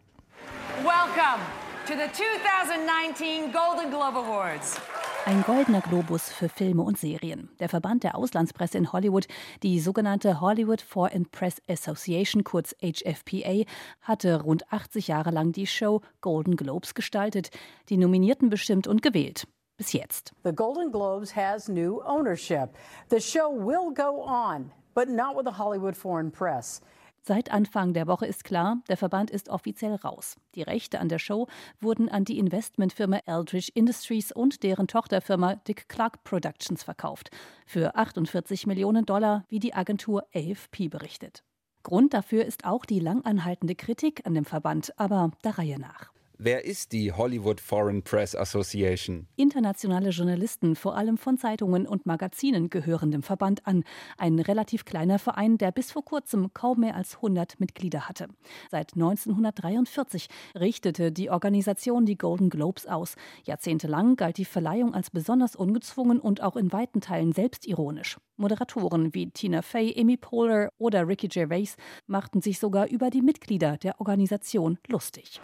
Welcome 0.84 1.44
to 1.88 1.94
the 1.94 2.12
2019 2.12 3.52
Golden 3.52 3.90
Globe 3.90 4.18
Awards. 4.20 4.80
Ein 5.26 5.42
goldener 5.44 5.80
Globus 5.80 6.30
für 6.30 6.50
Filme 6.50 6.82
und 6.82 6.98
Serien. 6.98 7.50
Der 7.62 7.70
Verband 7.70 8.04
der 8.04 8.16
Auslandspresse 8.16 8.78
in 8.78 8.92
Hollywood, 8.92 9.26
die 9.64 9.80
sogenannte 9.80 10.42
Hollywood 10.42 10.82
Foreign 10.82 11.26
Press 11.28 11.62
Association, 11.70 12.44
kurz 12.44 12.76
HFPA, 12.82 13.64
hatte 14.02 14.42
rund 14.42 14.70
80 14.74 15.08
Jahre 15.08 15.32
lang 15.32 15.54
die 15.54 15.66
Show 15.66 16.02
Golden 16.20 16.58
Globes 16.58 16.94
gestaltet, 16.94 17.52
die 17.88 17.96
Nominierten 17.96 18.50
bestimmt 18.50 18.86
und 18.86 19.02
gewählt. 19.02 19.48
Bis 19.78 19.94
jetzt. 19.94 20.34
The 20.44 20.54
Golden 20.54 20.92
Globes 20.92 21.36
has 21.36 21.68
new 21.68 22.02
ownership. 22.06 22.76
The 23.10 23.20
show 23.20 23.50
will 23.50 23.92
go 23.94 24.22
on, 24.24 24.72
but 24.94 25.10
not 25.10 25.36
with 25.36 25.46
the 25.46 25.58
Hollywood 25.58 25.96
Foreign 25.96 26.32
Press. 26.32 26.82
Seit 27.26 27.52
Anfang 27.52 27.94
der 27.94 28.06
Woche 28.08 28.26
ist 28.26 28.44
klar, 28.44 28.80
der 28.90 28.98
Verband 28.98 29.32
ist 29.32 29.48
offiziell 29.48 29.96
raus. 29.96 30.36
Die 30.56 30.62
Rechte 30.62 31.00
an 31.00 31.08
der 31.08 31.20
Show 31.20 31.48
wurden 31.80 32.10
an 32.10 32.26
die 32.26 32.38
Investmentfirma 32.38 33.20
Eldridge 33.26 33.72
Industries 33.74 34.34
und 34.34 34.62
deren 34.62 34.88
Tochterfirma 34.88 35.56
Dick 35.56 35.88
Clark 35.88 36.26
Productions 36.26 36.84
verkauft. 36.84 37.32
Für 37.66 37.96
48 37.96 38.68
Millionen 38.68 39.06
Dollar, 39.06 39.46
wie 39.48 39.60
die 39.60 39.74
Agentur 39.74 40.26
AFP 40.36 40.90
berichtet. 40.90 41.44
Grund 41.84 42.14
dafür 42.14 42.46
ist 42.46 42.66
auch 42.66 42.86
die 42.86 43.00
langanhaltende 43.00 43.76
Kritik 43.76 44.26
an 44.26 44.34
dem 44.34 44.46
Verband, 44.46 44.94
aber 45.00 45.32
der 45.46 45.58
Reihe 45.58 45.80
nach. 45.80 46.13
Wer 46.40 46.66
ist 46.66 46.94
die 46.94 47.12
Hollywood 47.12 47.62
Foreign 47.62 48.02
Press 48.02 48.36
Association? 48.36 49.28
Internationale 49.36 50.10
Journalisten, 50.10 50.76
vor 50.76 50.98
allem 50.98 51.18
von 51.20 51.38
Zeitungen 51.38 51.86
und 51.86 52.08
Magazinen, 52.08 52.72
gehören 52.72 53.12
dem 53.12 53.22
Verband 53.22 53.68
an. 53.68 53.84
Ein 54.18 54.40
relativ 54.40 54.84
kleiner 54.84 55.20
Verein, 55.20 55.60
der 55.60 55.72
bis 55.72 55.92
vor 55.92 56.04
kurzem 56.04 56.52
kaum 56.52 56.80
mehr 56.80 56.96
als 56.96 57.18
100 57.18 57.60
Mitglieder 57.60 58.10
hatte. 58.10 58.30
Seit 58.72 58.96
1943 58.96 60.28
richtete 60.60 61.12
die 61.12 61.30
Organisation 61.30 62.06
die 62.08 62.18
Golden 62.18 62.50
Globes 62.50 62.88
aus. 62.88 63.14
Jahrzehntelang 63.44 64.16
galt 64.16 64.38
die 64.38 64.46
Verleihung 64.46 64.96
als 64.96 65.12
besonders 65.12 65.56
ungezwungen 65.56 66.20
und 66.20 66.42
auch 66.42 66.56
in 66.56 66.74
weiten 66.74 67.00
Teilen 67.00 67.34
selbstironisch. 67.34 68.18
Moderatoren 68.38 69.14
wie 69.14 69.30
Tina 69.30 69.62
Fey, 69.62 69.94
Amy 70.00 70.18
Poehler 70.18 70.72
oder 70.78 71.08
Ricky 71.08 71.28
Gervais 71.28 71.76
machten 72.08 72.42
sich 72.42 72.60
sogar 72.60 72.88
über 72.88 73.10
die 73.10 73.22
Mitglieder 73.22 73.78
der 73.78 74.00
Organisation 74.00 74.80
lustig. 74.88 75.40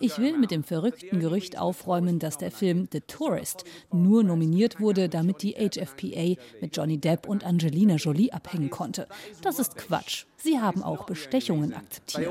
Ich 0.00 0.18
will 0.18 0.38
mit 0.38 0.50
dem 0.50 0.64
verrückten 0.64 1.20
Gerücht 1.20 1.58
aufräumen, 1.58 2.18
dass 2.18 2.38
der 2.38 2.50
Film 2.50 2.88
The 2.90 3.00
Tourist 3.00 3.64
nur 3.92 4.22
nominiert 4.24 4.80
wurde, 4.80 5.08
damit 5.08 5.42
die 5.42 5.52
HFPA 5.52 6.40
mit 6.60 6.76
Johnny 6.76 6.98
Depp 6.98 7.28
und 7.28 7.44
Angelina 7.44 7.96
Jolie 7.96 8.32
abhängen 8.32 8.70
konnte. 8.70 9.06
Das 9.42 9.58
ist 9.58 9.76
Quatsch. 9.76 10.24
Sie 10.36 10.60
haben 10.60 10.82
auch 10.82 11.06
Bestechungen 11.06 11.74
akzeptiert. 11.74 12.28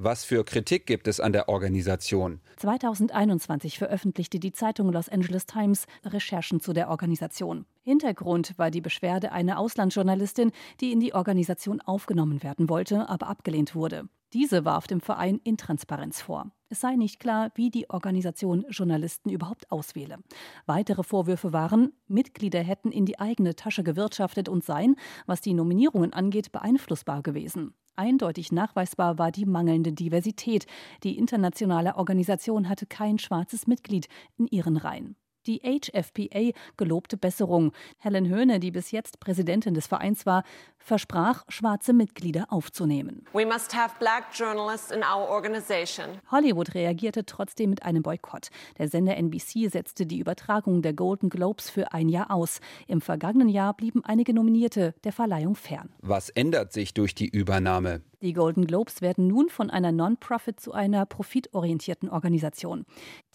Was 0.00 0.24
für 0.24 0.44
Kritik 0.44 0.86
gibt 0.86 1.08
es 1.08 1.20
an 1.20 1.32
der 1.32 1.48
Organisation? 1.48 2.40
2021 2.56 3.78
veröffentlichte 3.78 4.40
die 4.40 4.52
Zeitung 4.52 4.92
Los 4.92 5.08
Angeles 5.08 5.46
Times 5.46 5.86
Recherchen 6.04 6.60
zu 6.60 6.72
der 6.72 6.90
Organisation. 6.90 7.64
Hintergrund 7.82 8.58
war 8.58 8.70
die 8.70 8.80
Beschwerde 8.80 9.32
einer 9.32 9.58
Auslandsjournalistin, 9.58 10.52
die 10.80 10.92
in 10.92 11.00
die 11.00 11.14
Organisation 11.14 11.80
aufgenommen 11.80 12.42
werden 12.42 12.68
wollte, 12.68 13.08
aber 13.08 13.28
abgelehnt 13.28 13.74
wurde. 13.74 14.08
Diese 14.34 14.66
warf 14.66 14.86
dem 14.86 15.00
Verein 15.00 15.40
Intransparenz 15.42 16.20
vor. 16.20 16.50
Es 16.68 16.80
sei 16.82 16.96
nicht 16.96 17.18
klar, 17.18 17.50
wie 17.54 17.70
die 17.70 17.88
Organisation 17.88 18.66
Journalisten 18.68 19.30
überhaupt 19.30 19.70
auswähle. 19.70 20.18
Weitere 20.66 21.02
Vorwürfe 21.02 21.54
waren, 21.54 21.92
Mitglieder 22.08 22.60
hätten 22.60 22.92
in 22.92 23.06
die 23.06 23.18
eigene 23.18 23.56
Tasche 23.56 23.82
gewirtschaftet 23.82 24.50
und 24.50 24.64
seien, 24.64 24.96
was 25.24 25.40
die 25.40 25.54
Nominierungen 25.54 26.12
angeht, 26.12 26.52
beeinflussbar 26.52 27.22
gewesen. 27.22 27.72
Eindeutig 27.96 28.52
nachweisbar 28.52 29.18
war 29.18 29.32
die 29.32 29.46
mangelnde 29.46 29.94
Diversität. 29.94 30.66
Die 31.04 31.16
internationale 31.16 31.96
Organisation 31.96 32.68
hatte 32.68 32.84
kein 32.84 33.18
schwarzes 33.18 33.66
Mitglied 33.66 34.08
in 34.36 34.46
ihren 34.46 34.76
Reihen. 34.76 35.16
Die 35.48 35.60
HFPA 35.60 36.52
gelobte 36.76 37.16
Besserung. 37.16 37.72
Helen 37.98 38.28
Höhne, 38.28 38.60
die 38.60 38.70
bis 38.70 38.90
jetzt 38.90 39.18
Präsidentin 39.18 39.74
des 39.74 39.86
Vereins 39.86 40.26
war, 40.26 40.44
versprach, 40.78 41.44
schwarze 41.48 41.92
Mitglieder 41.92 42.46
aufzunehmen. 42.50 43.24
We 43.32 43.46
must 43.46 43.74
have 43.74 43.94
black 43.98 44.26
journalists 44.32 44.90
in 44.90 45.00
our 45.00 45.28
organization. 45.28 46.18
Hollywood 46.30 46.74
reagierte 46.74 47.24
trotzdem 47.24 47.70
mit 47.70 47.82
einem 47.82 48.02
Boykott. 48.02 48.50
Der 48.78 48.88
Sender 48.88 49.16
NBC 49.16 49.70
setzte 49.70 50.06
die 50.06 50.18
Übertragung 50.18 50.82
der 50.82 50.92
Golden 50.92 51.30
Globes 51.30 51.70
für 51.70 51.92
ein 51.92 52.08
Jahr 52.08 52.30
aus. 52.30 52.60
Im 52.86 53.00
vergangenen 53.00 53.48
Jahr 53.48 53.74
blieben 53.74 54.04
einige 54.04 54.34
Nominierte 54.34 54.94
der 55.04 55.12
Verleihung 55.12 55.54
fern. 55.54 55.88
Was 56.02 56.28
ändert 56.28 56.72
sich 56.72 56.94
durch 56.94 57.14
die 57.14 57.28
Übernahme? 57.28 58.02
Die 58.20 58.32
Golden 58.32 58.66
Globes 58.66 59.00
werden 59.00 59.28
nun 59.28 59.48
von 59.48 59.70
einer 59.70 59.92
Non-Profit 59.92 60.58
zu 60.58 60.72
einer 60.72 61.06
profitorientierten 61.06 62.08
Organisation. 62.08 62.84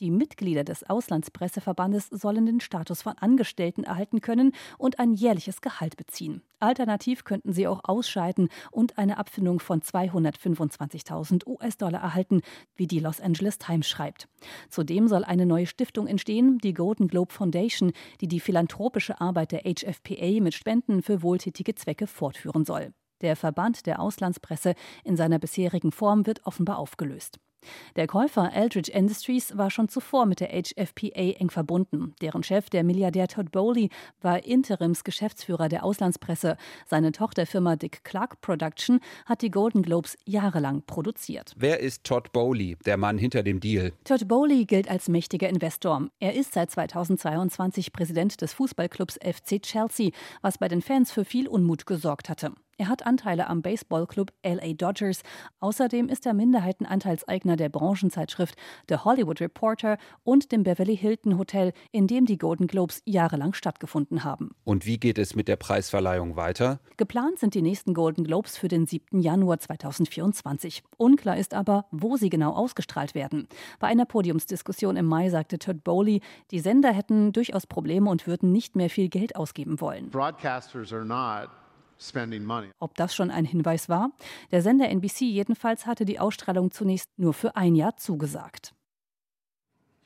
Die 0.02 0.12
Mitglieder 0.12 0.66
des 0.66 0.84
Auslandspresseverbandes 0.90 2.10
sollen 2.10 2.46
den 2.46 2.60
Status 2.60 3.02
von 3.02 3.14
Angestellten 3.18 3.86
erhalten 3.86 4.20
können 4.20 4.52
und 4.78 5.00
ein 5.00 5.14
jährliches 5.14 5.62
Gehalt 5.62 5.96
beziehen. 5.96 6.42
Alternativ 6.60 7.24
könnten 7.24 7.54
sie 7.54 7.66
auch 7.66 7.80
ausscheiden 7.86 8.50
und 8.72 8.98
eine 8.98 9.18
Abfindung 9.20 9.62
von 9.62 9.82
225.000 9.82 11.48
US-Dollar 11.48 12.02
erhalten, 12.02 12.42
wie 12.76 12.88
die 12.88 13.00
Los 13.00 13.22
Angeles 13.22 13.60
Times 13.60 13.88
schreibt. 13.88 14.28
Zudem 14.68 15.08
soll 15.08 15.24
eine 15.24 15.46
neue 15.46 15.66
Stiftung 15.66 16.08
entstehen, 16.08 16.58
die 16.58 16.74
Golden 16.74 17.08
Globe 17.08 17.32
Foundation, 17.32 17.94
die 18.20 18.28
die 18.28 18.42
philanthropische 18.42 19.22
Arbeit 19.22 19.54
der 19.54 19.62
HFPA 19.62 20.42
mit 20.42 20.56
Spenden 20.56 21.02
für 21.02 21.22
wohltätige 21.22 21.74
Zwecke 21.74 22.06
fortführen 22.06 22.66
soll. 22.66 22.94
Der 23.24 23.36
Verband 23.36 23.86
der 23.88 24.00
Auslandspresse 24.00 24.76
in 25.04 25.18
seiner 25.18 25.40
bisherigen 25.40 25.92
Form 25.92 26.28
wird 26.28 26.46
offenbar 26.46 26.78
aufgelöst. 26.78 27.40
Der 27.96 28.08
Käufer 28.08 28.52
Eldridge 28.54 28.92
Industries 28.92 29.58
war 29.58 29.72
schon 29.72 29.88
zuvor 29.88 30.26
mit 30.26 30.40
der 30.40 30.50
HFPA 30.50 31.40
eng 31.40 31.50
verbunden. 31.50 32.14
Deren 32.22 32.44
Chef, 32.44 32.70
der 32.70 32.84
Milliardär 32.84 33.28
Todd 33.28 33.52
Bowley, 33.52 33.90
war 34.22 34.44
Interimsgeschäftsführer 34.44 35.70
der 35.70 35.84
Auslandspresse. 35.84 36.58
Seine 36.86 37.12
Tochterfirma 37.12 37.76
Dick 37.76 38.04
Clark 38.04 38.42
Production 38.42 39.00
hat 39.26 39.42
die 39.42 39.52
Golden 39.52 39.82
Globes 39.82 40.18
jahrelang 40.26 40.84
produziert. 40.86 41.54
Wer 41.58 41.80
ist 41.80 42.04
Todd 42.04 42.32
Bowley, 42.34 42.78
der 42.86 42.98
Mann 42.98 43.18
hinter 43.18 43.44
dem 43.44 43.60
Deal? 43.60 43.94
Todd 44.04 44.28
Bowley 44.28 44.66
gilt 44.66 44.90
als 44.90 45.08
mächtiger 45.08 45.50
Investor. 45.50 46.10
Er 46.20 46.34
ist 46.34 46.54
seit 46.54 46.72
2022 46.72 47.94
Präsident 47.94 48.42
des 48.42 48.54
Fußballclubs 48.54 49.20
FC 49.24 49.62
Chelsea, 49.62 50.12
was 50.42 50.58
bei 50.58 50.68
den 50.68 50.82
Fans 50.82 51.12
für 51.12 51.26
viel 51.26 51.48
Unmut 51.48 51.86
gesorgt 51.86 52.30
hatte. 52.30 52.52
Er 52.78 52.88
hat 52.88 53.06
Anteile 53.06 53.48
am 53.48 53.62
Baseballclub 53.62 54.32
LA 54.44 54.74
Dodgers. 54.74 55.22
Außerdem 55.60 56.10
ist 56.10 56.26
er 56.26 56.34
Minderheitenanteilseigner 56.34 57.56
der 57.56 57.70
Branchenzeitschrift 57.70 58.56
The 58.90 58.98
Hollywood 58.98 59.42
Reporter 59.42 59.98
und 60.24 60.52
dem 60.52 60.64
Beverly 60.64 60.98
Hilton 60.98 61.38
Hotel, 61.38 61.74
in 61.92 62.08
dem 62.08 62.26
die 62.26 62.40
Golden 62.40 62.66
Globes 62.66 63.04
jahrelang 63.06 63.54
stattgefunden 63.54 64.24
haben. 64.24 64.56
Und 64.64 64.88
wie 64.88 64.98
geht 64.98 65.20
es 65.20 65.36
mit 65.36 65.48
der 65.48 65.56
Preisverleihung 65.56 66.36
weiter? 66.36 66.80
Geplant 66.98 67.38
sind 67.38 67.54
die 67.54 67.62
nächsten 67.62 67.94
Golden 67.94 68.24
Globes 68.24 68.58
für 68.58 68.70
den 68.70 68.88
7. 68.88 69.20
Januar 69.20 69.60
2024. 69.60 70.84
Unklar 70.98 71.38
ist 71.38 71.54
aber, 71.54 71.86
wo 71.92 72.18
sie 72.18 72.32
genau 72.32 72.54
ausgestrahlt 72.54 73.14
werden. 73.14 73.48
Bei 73.80 73.88
einer 73.88 74.06
Podiumsdiskussion 74.06 74.98
im 74.98 75.06
Mai 75.06 75.30
sagte 75.30 75.60
Todd 75.60 75.84
Bowley, 75.84 76.22
die 76.50 76.60
Sender 76.60 76.92
hätten 76.92 77.34
durchaus 77.34 77.68
Probleme 77.68 78.10
und 78.10 78.26
würden 78.26 78.52
nicht 78.52 78.76
mehr 78.76 78.90
viel 78.90 79.10
Geld 79.10 79.36
ausgeben 79.36 79.80
wollen. 79.80 80.10
Broadcasters 80.10 80.92
are 80.92 81.06
not. 81.06 81.50
Ob 82.80 82.96
das 82.96 83.16
schon 83.16 83.32
ein 83.32 83.46
Hinweis 83.46 83.90
war? 83.90 84.12
Der 84.52 84.62
Sender 84.62 84.90
NBC 84.90 85.22
jedenfalls 85.22 85.86
hatte 85.86 86.06
die 86.06 86.20
Ausstrahlung 86.20 86.72
zunächst 86.72 87.10
nur 87.18 87.34
für 87.34 87.56
ein 87.56 87.76
Jahr 87.76 87.98
zugesagt. 87.98 88.74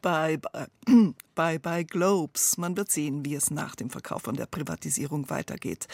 Bye 0.02 0.38
bye, 0.38 0.67
bye 1.36 1.60
bye 1.60 1.84
Globes. 1.84 2.58
Man 2.58 2.78
wird 2.78 2.91
sehen, 2.91 3.26
wie 3.26 3.36
es 3.36 3.50
nach 3.52 3.76
dem 3.76 3.89
Verkauf 3.89 4.28
und 4.28 4.38
der 4.38 4.45
Privatisierung 4.45 5.30
weitergeht. 5.30 5.88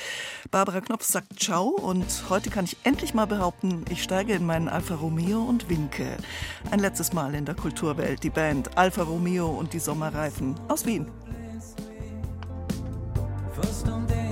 Barbara 0.51 0.81
Knopf 0.81 1.05
sagt 1.05 1.39
Ciao 1.41 1.69
und 1.69 2.05
heute 2.29 2.49
kann 2.49 2.65
ich 2.65 2.77
endlich 2.83 3.13
mal 3.13 3.25
behaupten, 3.25 3.85
ich 3.89 4.03
steige 4.03 4.33
in 4.33 4.45
meinen 4.45 4.67
Alfa 4.67 4.95
Romeo 4.95 5.41
und 5.43 5.69
winke. 5.69 6.17
Ein 6.69 6.79
letztes 6.79 7.13
Mal 7.13 7.33
in 7.33 7.45
der 7.45 7.55
Kulturwelt 7.55 8.23
die 8.23 8.29
Band 8.29 8.77
Alfa 8.77 9.03
Romeo 9.03 9.47
und 9.47 9.73
die 9.73 9.79
Sommerreifen 9.79 10.55
aus 10.67 10.85
Wien. 10.85 11.07
First 13.55 13.87
on 13.87 14.07
the 14.07 14.22